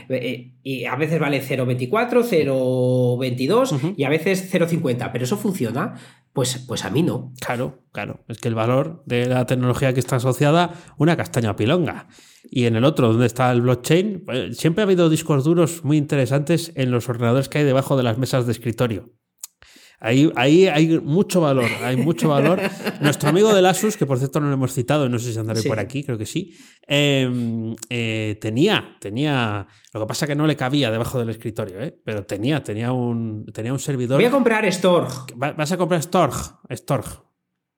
[0.65, 5.95] y a veces vale 0,24, 0,22 y a veces 0,50, pero eso funciona.
[6.35, 7.33] Pues, pues a mí no.
[7.41, 8.25] Claro, claro.
[8.27, 12.09] Es que el valor de la tecnología que está asociada, una castaña pilonga.
[12.43, 15.97] Y en el otro, donde está el blockchain, pues, siempre ha habido discos duros muy
[15.97, 19.13] interesantes en los ordenadores que hay debajo de las mesas de escritorio.
[20.01, 22.61] Ahí, ahí hay mucho valor, hay mucho valor.
[23.01, 25.63] Nuestro amigo del Asus, que por cierto no lo hemos citado, no sé si andaré
[25.63, 26.55] por aquí, creo que sí,
[26.87, 31.99] em, eh, tenía, tenía, lo que pasa que no le cabía debajo del escritorio, ¿eh?
[32.05, 34.19] pero tenía, tenía un, tenía un servidor.
[34.19, 35.37] Voy a comprar Storg.
[35.37, 36.35] Vas a comprar Storg,
[36.73, 37.25] Storg.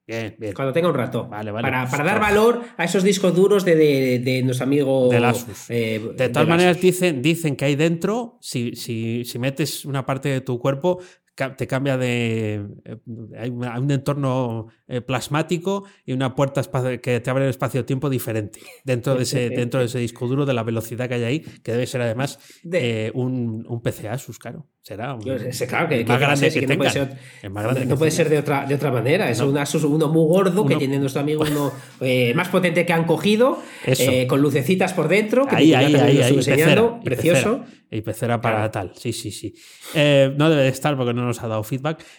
[0.06, 0.52] Bien, bien.
[0.54, 1.26] Cuando tenga un rato.
[1.26, 1.62] Vale, vale.
[1.62, 5.08] Para, para dar valor a esos discos duros de, de, de nuestro amigo.
[5.10, 5.68] Del Asus.
[5.68, 10.28] Eh, de todas maneras, dicen, dicen que ahí dentro, si, si, si metes una parte
[10.28, 11.00] de tu cuerpo,
[11.36, 12.66] te cambia de.
[12.84, 12.96] Eh,
[13.38, 16.62] hay un entorno eh, plasmático y una puerta
[17.02, 20.54] que te abre el espacio-tiempo diferente dentro de, ese, dentro de ese disco duro, de
[20.54, 22.38] la velocidad que hay ahí, que debe ser además
[22.72, 24.66] eh, un, un PC Asus, claro.
[24.80, 27.18] Será un, claro, que, más grande que, no puede ser,
[27.88, 29.28] no puede ser de otra, de otra manera.
[29.28, 31.72] Es un Asus uno muy gordo que tiene nuestro amigo uno
[32.34, 33.58] más potente que han cogido,
[34.28, 37.64] con lucecitas por dentro, que ahí, ahí, ahí, ahí, enseñando, precioso.
[37.90, 39.54] Y pecera para tal, sí, sí, sí.
[39.94, 42.04] no debe de estar porque no nos ha dado feedback.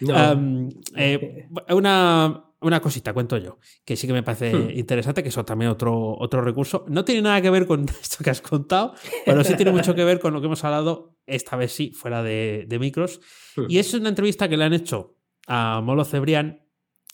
[1.70, 4.70] una, una cosita, cuento yo, que sí que me parece hmm.
[4.78, 6.84] interesante, que eso también otro, otro recurso.
[6.88, 8.94] No tiene nada que ver con esto que has contado,
[9.24, 12.22] pero sí tiene mucho que ver con lo que hemos hablado, esta vez sí, fuera
[12.22, 13.20] de, micros.
[13.56, 13.66] Hmm.
[13.68, 16.64] Y es una entrevista que le han hecho a Molo Cebrián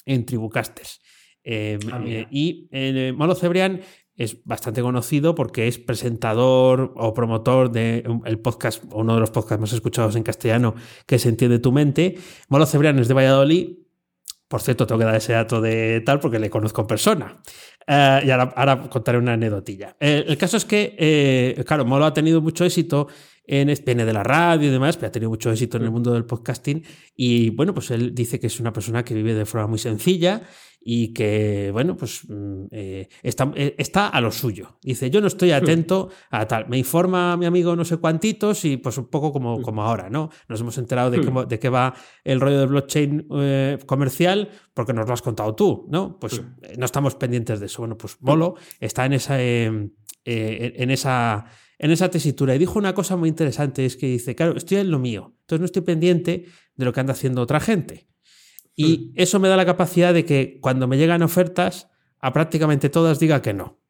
[0.06, 1.00] en Tribucasters.
[1.46, 3.82] Em, ah, eh, y eh, Molo Cebrián
[4.16, 9.60] es bastante conocido porque es presentador o promotor de el podcast, uno de los podcasts
[9.60, 10.74] más escuchados en castellano,
[11.06, 12.16] que se entiende tu mente.
[12.48, 13.84] Molo Cebrián es de Valladolid
[14.54, 17.40] por cierto, tengo que dar ese dato de tal porque le conozco en persona.
[17.86, 19.96] Eh, y ahora, contaré una anedotilla.
[19.98, 23.08] Eh, el caso es que, eh, claro, Molo ha tenido mucho éxito
[23.46, 26.12] en, viene de la radio y demás, pero ha tenido mucho éxito en el mundo
[26.12, 26.84] del podcasting.
[27.16, 30.42] Y bueno, pues él dice que es una persona que vive de forma muy sencilla
[30.86, 34.78] y que, bueno, pues mm, eh, está, eh, está, a lo suyo.
[34.82, 35.54] Dice, yo no estoy hmm.
[35.54, 36.68] atento a tal.
[36.68, 39.62] Me informa mi amigo no sé cuántitos y pues un poco como, hmm.
[39.62, 40.28] como ahora, ¿no?
[40.46, 41.48] Nos hemos enterado de, hmm.
[41.48, 45.86] de qué va el rollo de blockchain eh, comercial porque nos lo has contado tú,
[45.88, 46.18] ¿no?
[46.20, 46.42] Pues
[46.76, 47.80] no estamos pendientes de eso.
[47.80, 49.40] Bueno, pues Molo está en esa...
[49.40, 49.90] en
[50.24, 54.78] esa en esa tesitura y dijo una cosa muy interesante, es que dice, claro, estoy
[54.78, 58.06] en lo mío, entonces no estoy pendiente de lo que anda haciendo otra gente.
[58.76, 59.12] Y hmm.
[59.16, 61.88] eso me da la capacidad de que cuando me llegan ofertas,
[62.20, 63.84] a prácticamente todas diga que no.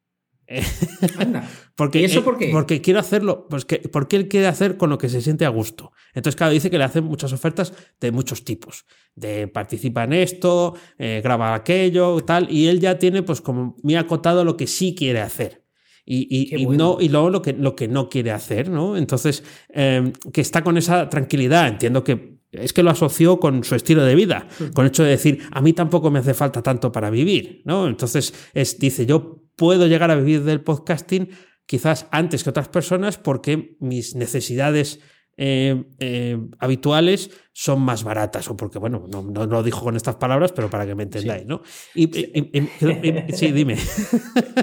[1.74, 2.50] porque, ¿Y eso por qué?
[2.52, 5.48] Porque quiero hacerlo, pues que, porque él quiere hacer con lo que se siente a
[5.48, 5.92] gusto.
[6.12, 8.84] Entonces, claro, dice que le hacen muchas ofertas de muchos tipos.
[9.14, 13.96] De participa en esto, eh, graba aquello, tal, y él ya tiene pues como muy
[13.96, 15.64] acotado lo que sí quiere hacer.
[16.06, 18.98] Y, y, no, y luego lo que, lo que no quiere hacer, ¿no?
[18.98, 21.66] Entonces, eh, que está con esa tranquilidad.
[21.66, 25.10] Entiendo que es que lo asoció con su estilo de vida, con el hecho de
[25.10, 27.86] decir, a mí tampoco me hace falta tanto para vivir, ¿no?
[27.86, 31.30] Entonces, es, dice, yo puedo llegar a vivir del podcasting
[31.66, 35.00] quizás antes que otras personas porque mis necesidades
[35.36, 40.16] eh, eh, habituales son más baratas, o porque, bueno, no, no, lo dijo con estas
[40.16, 41.62] palabras, pero para que me entendáis, ¿no?
[41.94, 42.10] Y,
[43.32, 43.76] sí, dime.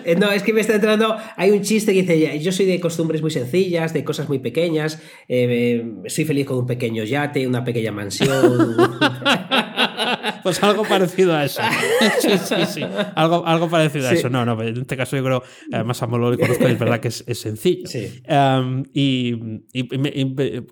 [0.03, 2.79] Eh, no, es que me está entrando, hay un chiste que dice, yo soy de
[2.81, 7.93] costumbres muy sencillas, de cosas muy pequeñas, soy feliz con un pequeño yate, una pequeña
[7.93, 8.75] mansión.
[10.43, 11.61] pues algo parecido a eso.
[12.19, 12.81] Sí, sí, sí.
[13.15, 14.29] Algo, algo parecido a eso.
[14.29, 16.99] No, no, en este caso yo creo, además a Molo le conozco y es verdad
[16.99, 17.87] que es, sencillo.
[18.93, 19.33] y,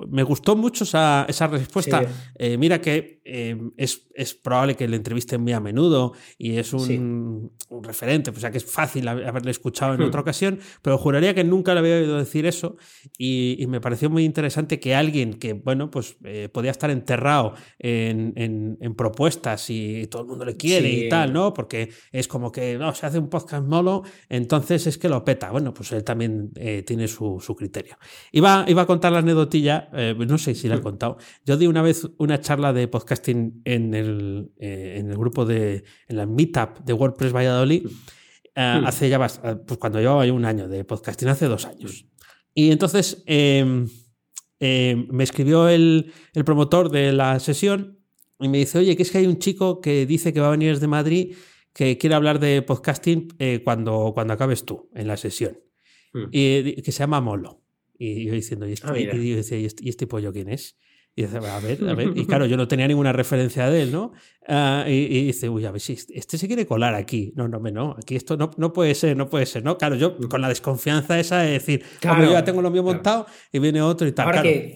[0.10, 2.04] me, gustó mucho esa, esa respuesta.
[2.36, 6.74] Eh, mira que eh, es, es, probable que le entrevisten muy a menudo y es
[6.74, 10.06] un, un referente, o sea que es fácil haberle escuchado en hmm.
[10.06, 12.78] otra ocasión, pero juraría que nunca le había oído decir eso
[13.18, 18.34] y, me pareció muy interesante que alguien que, bueno, pues eh, podía estar enterrado en,
[18.36, 21.54] en, propuestas y todo el mundo le quiere y tal, ¿no?
[21.54, 25.52] Porque es como que, no, se hace un podcast molo, entonces es que lo peta.
[25.52, 26.52] Bueno, pues él también
[26.86, 27.98] tiene su, su, criterio.
[28.32, 30.82] Iba, iba a contar la anedotilla, no sé si la he hmm.
[30.82, 31.18] contado.
[31.46, 35.84] Yo di una vez una charla de podcasting en el, eh, en el grupo de,
[36.08, 37.88] en la meetup de WordPress Valladolid,
[38.56, 39.40] eh, hace ya pues
[39.80, 42.06] cuando llevaba un año de podcasting, hace dos años.
[42.54, 43.88] Y entonces em,
[44.60, 48.00] me escribió el, el, promotor de la sesión
[48.40, 50.52] y me dice, oye, que es que hay un chico que dice que va a
[50.52, 51.36] venir desde Madrid
[51.74, 55.60] que quiere hablar de podcasting eh, cuando, cuando acabes tú en la sesión.
[56.32, 57.62] Y que se llama Molo.
[57.98, 60.78] Y yo diciendo, ¿y este, ah, y, este, ¿y este pollo quién es?
[61.20, 62.14] Y dice, a ver, a ver.
[62.16, 64.14] Y claro, yo no tenía ninguna referencia de él, ¿no?
[64.48, 67.34] Ah, y, dice, uy, a ver si este, se quiere colar aquí.
[67.36, 69.78] No, no, no, aquí esto no, no puede ser, no puede ser, ¿no?
[69.78, 73.26] Claro, yo con la desconfianza esa de decir, claro, yo ya tengo lo mío montado
[73.52, 74.32] y viene otro y tal.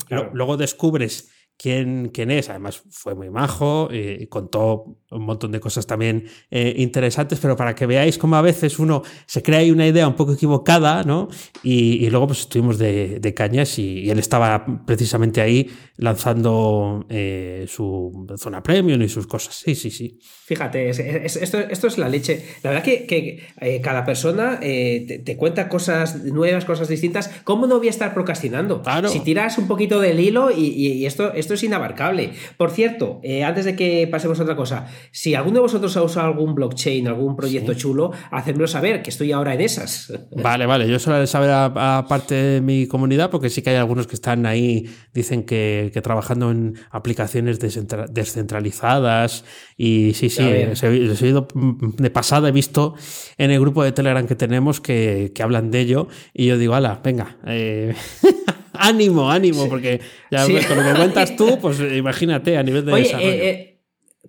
[0.05, 2.49] Claro, Luego descubres quién, quién es.
[2.49, 7.75] Además, fue muy majo y contó un montón de cosas también eh, interesantes, pero para
[7.75, 11.29] que veáis cómo a veces uno se crea ahí una idea un poco equivocada, ¿no?
[11.61, 18.61] Y, luego pues estuvimos de, cañas y, él estaba precisamente ahí lanzando eh, su zona
[18.61, 19.55] premium y sus cosas.
[19.55, 20.19] Sí, sí, sí.
[20.45, 22.43] Fíjate, esto, esto, es la leche.
[22.63, 27.29] La verdad que, que eh, cada persona te, cuenta cosas nuevas, cosas distintas.
[27.43, 28.81] ¿Cómo no voy a estar procrastinando?
[28.81, 29.09] Claro.
[29.09, 32.31] Si tiras un poquito del hilo y, esto, esto es inabarcable.
[32.57, 36.27] Por cierto, antes de que pasemos a otra cosa, si alguno de vosotros ha usado
[36.27, 40.11] algún blockchain, algún proyecto chulo, hacedmelo saber, que estoy ahora en esas.
[40.31, 43.75] Vale, vale, yo solo de saber a, parte de mi comunidad, porque sí que hay
[43.75, 49.45] algunos que están ahí, dicen que, trabajando en aplicaciones descentralizadas
[49.77, 50.73] y sí, sí, he
[51.21, 52.95] oído de pasada, he visto
[53.37, 57.01] en el grupo de Telegram que tenemos que, hablan de ello y yo digo, ala,
[57.03, 57.37] venga.
[57.45, 57.93] Eh,
[58.80, 60.01] ánimo, ánimo, porque
[60.32, 63.30] ya con lo que cuentas tú, pues imagínate a nivel de desarrollo.
[63.30, 63.69] Eh, eh,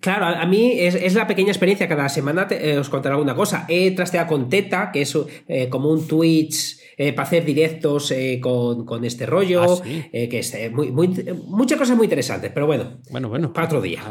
[0.01, 1.87] Claro, a mí es, la pequeña experiencia.
[1.87, 3.65] Cada semana eh, os contaré alguna cosa.
[3.69, 5.17] He trasteado con Teta, que es
[5.69, 9.63] como un Twitch eh, para hacer directos con, este rollo.
[9.63, 12.51] Ah, que es muy, muchas cosas muy interesantes.
[12.53, 13.53] Pero bueno, bueno, bueno.
[13.53, 14.03] para otro día.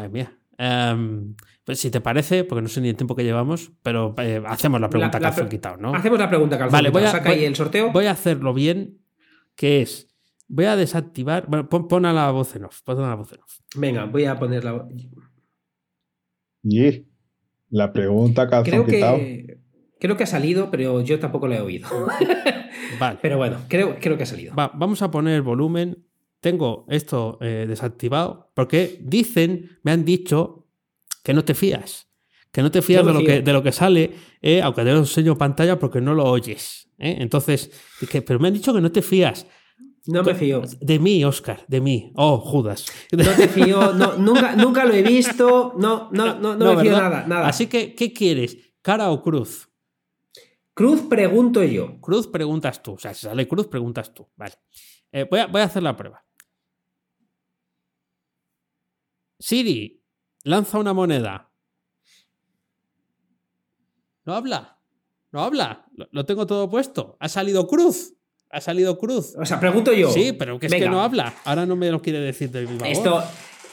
[0.57, 4.15] Em, pues si te parece, porque no sé ni el tiempo que llevamos, pero
[4.47, 5.93] hacemos la pregunta que has quitado, ¿no?
[5.93, 7.91] Hacemos la pregunta que vale, voy a, Saca ahí el sorteo.
[7.91, 8.99] Voy a hacerlo bien,
[9.55, 10.14] que es.
[10.47, 11.47] Voy a desactivar.
[11.47, 12.81] Bueno, pon, a la voz en off.
[12.83, 13.59] Pon a la voz en off.
[13.75, 14.87] Venga, voy a poner la.
[16.63, 17.05] Y
[17.69, 19.59] la pregunta que has creo que,
[19.99, 21.87] creo que ha salido, pero yo tampoco la he oído.
[22.99, 23.19] vale.
[23.21, 24.53] Pero bueno, creo, creo que ha salido.
[24.55, 26.05] vamos a poner volumen.
[26.39, 30.67] Tengo esto eh, desactivado porque dicen, me han dicho
[31.23, 32.07] que no te fías.
[32.51, 34.99] Que no te fías de lo, que, de lo que sale, eh, aunque te lo
[34.99, 36.89] enseño pantalla porque no lo oyes.
[36.99, 37.17] Eh.
[37.19, 37.71] Entonces,
[38.25, 39.47] pero me han dicho que no te fías.
[40.07, 40.61] No me fío.
[40.79, 42.11] De mí, Oscar, de mí.
[42.15, 42.85] Oh, Judas.
[43.11, 47.25] No te fío, nunca, nunca lo he visto, no, no, no, no, me fío nada,
[47.25, 47.47] nada.
[47.47, 48.57] Así que, ¿qué quieres?
[48.81, 49.67] ¿Cara o cruz?
[50.75, 51.99] Cruz pregunto yo.
[52.01, 52.93] Cruz preguntas tú.
[52.93, 54.27] O sea, si sale cruz, preguntas tú.
[54.35, 54.53] Vale.
[55.11, 56.23] Eh, voy, a, voy a hacer la prueba.
[59.39, 60.03] Siri,
[60.43, 61.51] lanza una moneda.
[64.25, 64.79] No habla.
[65.31, 65.85] No habla.
[66.11, 67.17] lo tengo todo puesto.
[67.19, 68.13] Ha salido cruz.
[68.51, 69.35] Ha salido cruz.
[69.37, 70.11] O sea, pregunto yo.
[70.11, 71.33] Sí, pero que es que no habla.
[71.43, 73.23] Ahora no me lo quiere decir de mi Esto,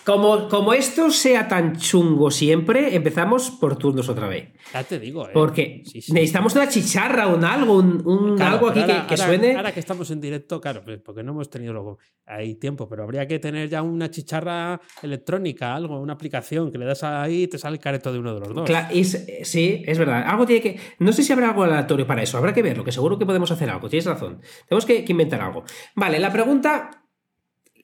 [0.05, 4.53] como, como esto sea tan chungo siempre, empezamos por turnos otra vez.
[4.73, 5.31] Ya te digo, ¿eh?
[5.33, 9.55] Porque necesitamos una chicharra, un algo, un, algo aquí que, suene.
[9.55, 13.05] Ahora que estamos en directo, claro, pues, porque no hemos tenido luego ahí tiempo, pero
[13.05, 17.47] habría que tener ya una chicharra electrónica, algo, una aplicación que le das ahí y
[17.49, 18.67] te sale el careto de uno de los dos.
[18.67, 20.25] Claro, sí, es verdad.
[20.27, 20.81] Algo tiene que.
[20.99, 23.51] No sé si habrá algo aleatorio para eso, habrá que verlo, que seguro que podemos
[23.51, 23.89] hacer algo.
[23.89, 24.41] Tienes razón.
[24.69, 25.65] Tenemos que inventar algo.
[25.95, 26.91] Vale, la pregunta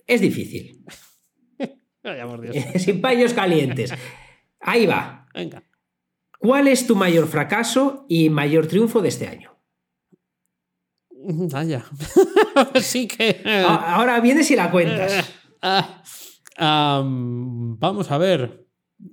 [0.07, 0.85] es difícil.
[2.79, 3.93] Sin paños calientes.
[4.61, 5.27] Ahí va.
[5.35, 5.63] Venga.
[6.39, 9.59] ¿Cuál es tu mayor fracaso y mayor triunfo de este año?
[11.11, 11.85] Vaya.
[12.81, 13.43] sí que.
[13.67, 15.35] Ahora vienes y la cuentas.
[16.61, 18.67] Ah, vamos a ver.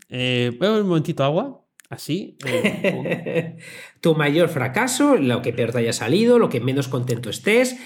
[0.09, 1.63] Eh, ¿Voy a un momentito agua?
[1.89, 2.37] Así.
[2.43, 3.57] Eh,
[4.01, 7.77] tu mayor fracaso, lo que peor te haya salido, lo que menos contento estés,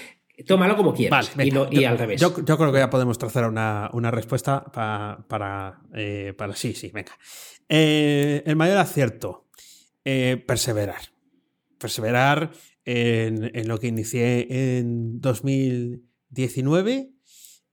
[0.46, 1.32] Tómalo como quieras.
[1.38, 2.20] y, al revés.
[2.20, 6.54] Yo, creo que ya podemos trazar una, respuesta para, eh, para.
[6.56, 7.12] Sí, sí, venga.
[7.68, 9.46] Eh, el mayor acierto.
[10.04, 11.00] Eh, perseverar.
[11.78, 12.50] Perseverar
[12.84, 17.12] en, lo que inicié en 2019,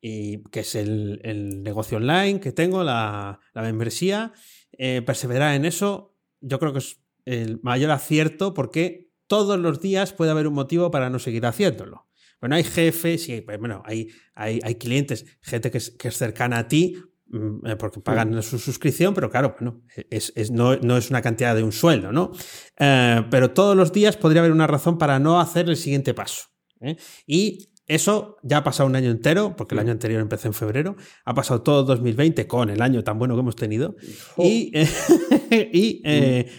[0.02, 4.34] y, que es el, negocio online que tengo, la, la membresía.
[4.78, 10.32] perseverar en eso, yo creo que es el mayor acierto porque todos los días puede
[10.32, 12.07] haber un motivo para no seguir haciéndolo.
[12.40, 16.18] Bueno, hay jefes y pues, bueno, hay, hay, hay clientes, gente que es, que es,
[16.18, 20.76] cercana a ti mm, eh, porque pagan su suscripción, pero claro, bueno, es, es, no,
[20.78, 22.32] no, es una cantidad de un sueldo, ¿no?
[22.80, 26.44] Eh, pero todos los días podría haber una razón para no hacer el siguiente paso.
[26.82, 26.96] ¿eh?
[27.26, 30.96] Y eso ya ha pasado un año entero, porque el año anterior empecé en febrero,
[31.26, 33.96] ha pasado todo 2020 con el año tan bueno que hemos tenido
[34.38, 34.74] y,
[35.52, 36.02] y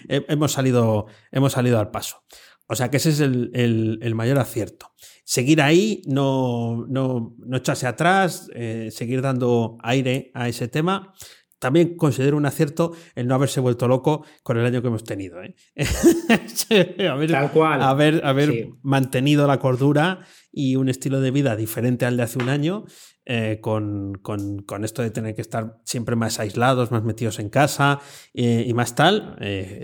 [0.08, 2.24] hemos, salido, hemos salido al paso.
[2.68, 4.92] O sea que ese es el, el, el mayor acierto
[5.28, 11.12] seguir ahí, no, no, no echarse atrás, eh, seguir dando aire a ese tema.
[11.58, 15.42] También considero un acierto el no haberse vuelto loco con el año que hemos tenido.
[15.42, 15.54] ¿eh?
[17.10, 17.82] haber, Tal cual.
[17.82, 22.48] Haber, haber mantenido la cordura y un estilo de vida diferente al de hace un
[22.48, 22.86] año,
[23.28, 27.50] eh, con, con, con, esto de tener que estar siempre más aislados, más metidos en
[27.50, 28.00] casa
[28.32, 29.36] y más tal,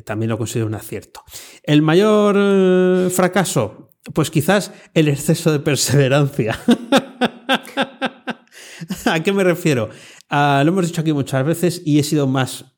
[0.05, 1.23] también lo considero un acierto.
[1.63, 6.59] El mayor fracaso, pues quizás el exceso de perseverancia.
[9.05, 9.91] ¿A qué me refiero?
[10.29, 12.75] Ah, lo hemos dicho aquí muchas veces y he sido más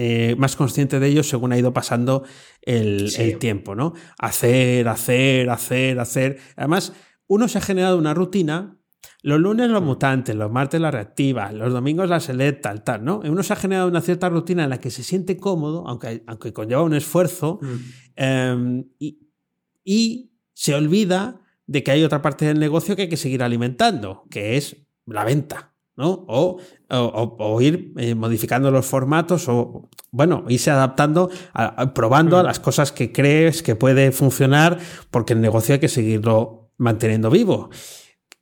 [0.00, 2.22] eh, más consciente de ello según ha ido pasando
[2.62, 3.94] el, tiempo, ¿no?
[4.16, 6.38] Hacer, hacer, hacer, hacer.
[6.54, 6.92] Además,
[7.26, 8.77] uno se ha generado una rutina.
[9.22, 13.20] Los lunes los mutantes, los martes la reactiva, los domingos la selecta, tal, tal, ¿no?
[13.24, 16.52] Uno se ha generado una cierta rutina en la que se siente cómodo, aunque, aunque
[16.52, 17.76] conlleva un esfuerzo, mm.
[18.16, 19.18] em, y,
[19.84, 24.24] y se olvida de que hay otra parte del negocio que hay que seguir alimentando,
[24.30, 25.74] que es la venta.
[25.98, 26.24] ¿no?
[26.28, 26.60] O,
[26.90, 31.28] o, ir eh, modificando los formatos o, bueno, irse adaptando,
[31.92, 34.78] probando a las cosas que crees que puede funcionar,
[35.10, 37.70] porque el negocio hay que seguirlo manteniendo vivo.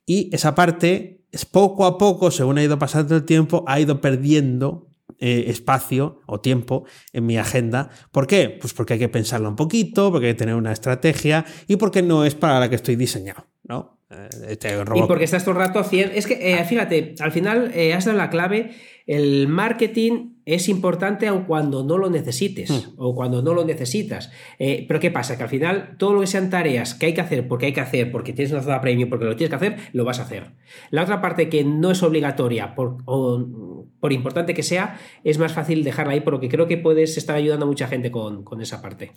[0.07, 4.87] Y esa parte, poco a poco, según ha ido pasando el tiempo, ha ido perdiendo
[5.19, 7.89] eh, espacio o tiempo en mi agenda.
[8.11, 8.57] ¿Por qué?
[8.59, 12.01] Pues porque hay que pensarlo un poquito, porque hay que tener una estrategia y porque
[12.01, 13.96] no es para la que estoy diseñado, ¿no?
[14.09, 16.13] Eh, este y porque estás todo el rato haciendo.
[16.15, 18.71] Es que, eh, fíjate, al final eh, has dado la clave.
[19.05, 22.93] El marketing es importante aun cuando no lo necesites hmm.
[22.97, 24.31] o cuando no lo necesitas.
[24.57, 25.37] pero ¿qué pasa?
[25.37, 27.79] Que al final todo lo que sean tareas que hay que hacer porque hay que
[27.79, 30.51] hacer, porque tienes una zona premium, porque lo tienes que hacer, lo vas a hacer.
[30.89, 35.85] La otra parte que no es obligatoria, por, por importante que sea, es más fácil
[35.85, 39.13] dejarla ahí porque creo que puedes estar ayudando a mucha gente con, con esa parte.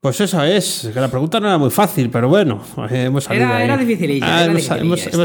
[0.00, 3.46] Pues eso es, que la pregunta no era muy fácil, pero bueno, hemos salido.
[3.46, 4.62] Era, era dificililla, hemos,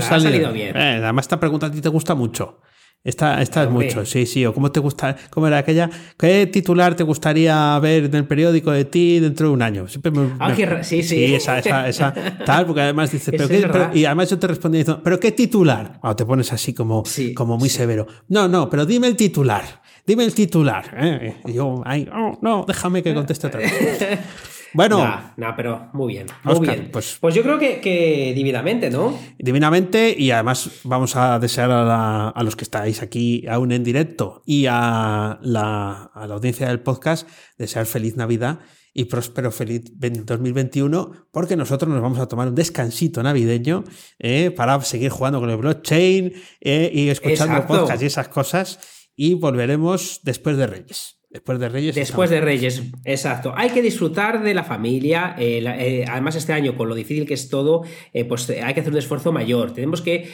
[0.03, 0.51] salido.
[0.51, 0.75] bien.
[0.75, 2.59] Eh, además, esta pregunta a ti te gusta mucho.
[3.03, 4.45] Esta, esta es mucho, sí, sí.
[4.45, 8.71] O cómo te gusta, cómo era aquella, ¿qué titular te gustaría ver en el periódico
[8.71, 9.87] de ti dentro de un año?
[9.89, 11.03] Siempre ah, sí, sí.
[11.03, 12.13] Sí, esa, esa, esa,
[12.45, 15.99] tal, porque además dices, ¿pero qué, y además yo te respondí diciendo, ¿pero qué titular?
[16.01, 17.03] O te pones así como,
[17.35, 18.07] como muy severo.
[18.29, 19.83] No, no, pero dime el titular.
[20.05, 20.85] Dime el titular.
[20.97, 21.41] ¿eh?
[21.45, 23.71] Y yo, ay, oh, no, déjame que conteste otra vez.
[24.73, 25.33] Bueno.
[25.37, 26.27] no, pero muy bien.
[26.43, 26.89] Muy bien.
[26.91, 29.17] Pues, pues, yo creo que, divinamente, ¿no?
[29.37, 34.65] Divinamente, y además vamos a desear a, los que estáis aquí aún en directo y
[34.69, 38.59] a la, audiencia del podcast, desear feliz Navidad
[38.93, 43.83] y próspero feliz 2021, porque nosotros nos vamos a tomar un descansito navideño
[44.19, 48.79] eh, para seguir jugando con el blockchain eh, y escuchando podcast y esas cosas,
[49.15, 51.22] y volveremos después de Reyes.
[51.33, 51.95] Después de Reyes.
[51.95, 53.53] Después de Reyes, exacto.
[53.57, 55.35] Hay que disfrutar de la familia.
[55.39, 57.81] Eh, eh, además, este año, con lo difícil que es todo,
[58.13, 59.73] eh, pues hay que hacer un esfuerzo mayor.
[59.73, 60.29] Tenemos que.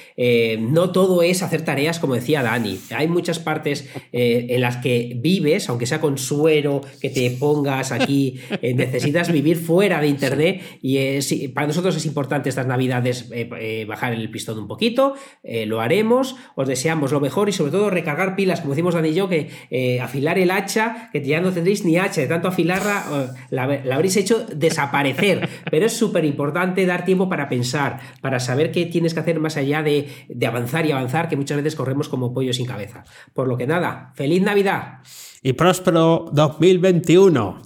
[0.60, 2.78] no todo es hacer tareas, como decía Dani.
[2.94, 8.42] Hay muchas partes en las que vives, aunque sea con suero, que te pongas aquí,
[8.62, 10.62] necesitas vivir fuera de Internet.
[10.82, 13.30] Y para nosotros es importante estas Navidades
[13.88, 15.14] bajar el pistón un poquito.
[15.66, 16.36] lo haremos.
[16.56, 20.00] Os deseamos lo mejor y, sobre todo, recargar pilas, como decimos Dani y yo, que
[20.02, 24.46] afilar el hacha que ya no tendréis ni H, de tanto afilarla, la, habréis hecho
[24.46, 25.48] desaparecer.
[25.70, 29.58] Pero es súper importante dar tiempo para pensar, para saber qué tienes que hacer más
[29.58, 33.04] allá de, de avanzar y avanzar, que muchas veces corremos como pollo sin cabeza.
[33.34, 35.00] Por lo que nada, feliz Navidad.
[35.42, 37.62] Y próspero 2021.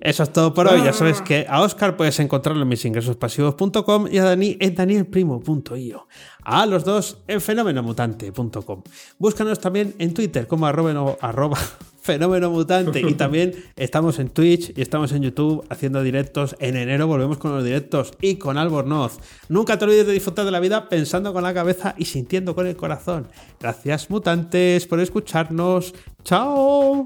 [0.00, 0.82] Eso es todo por hoy.
[0.82, 6.08] Ya sabes que a Oscar puedes encontrarlo en misingresospasivos.com y a Dani en danielprimo.io.
[6.42, 8.82] A los dos en fenomenomutante.com.
[9.18, 11.58] Búscanos también en Twitter como arroba, arroba
[12.06, 13.00] fenómeno mutante.
[13.00, 16.56] Y también estamos en Twitch y estamos en YouTube haciendo directos.
[16.60, 19.18] En enero volvemos con los directos y con Albornoz.
[19.48, 22.66] Nunca te olvides de disfrutar de la vida pensando con la cabeza y sintiendo con
[22.66, 23.28] el corazón.
[23.60, 25.94] Gracias mutantes por escucharnos.
[26.24, 27.04] Chao.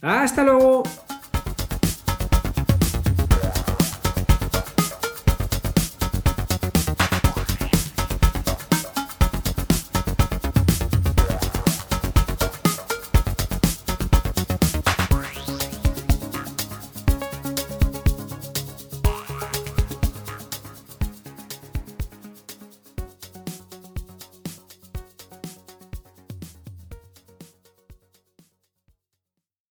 [0.00, 0.84] Hasta luego.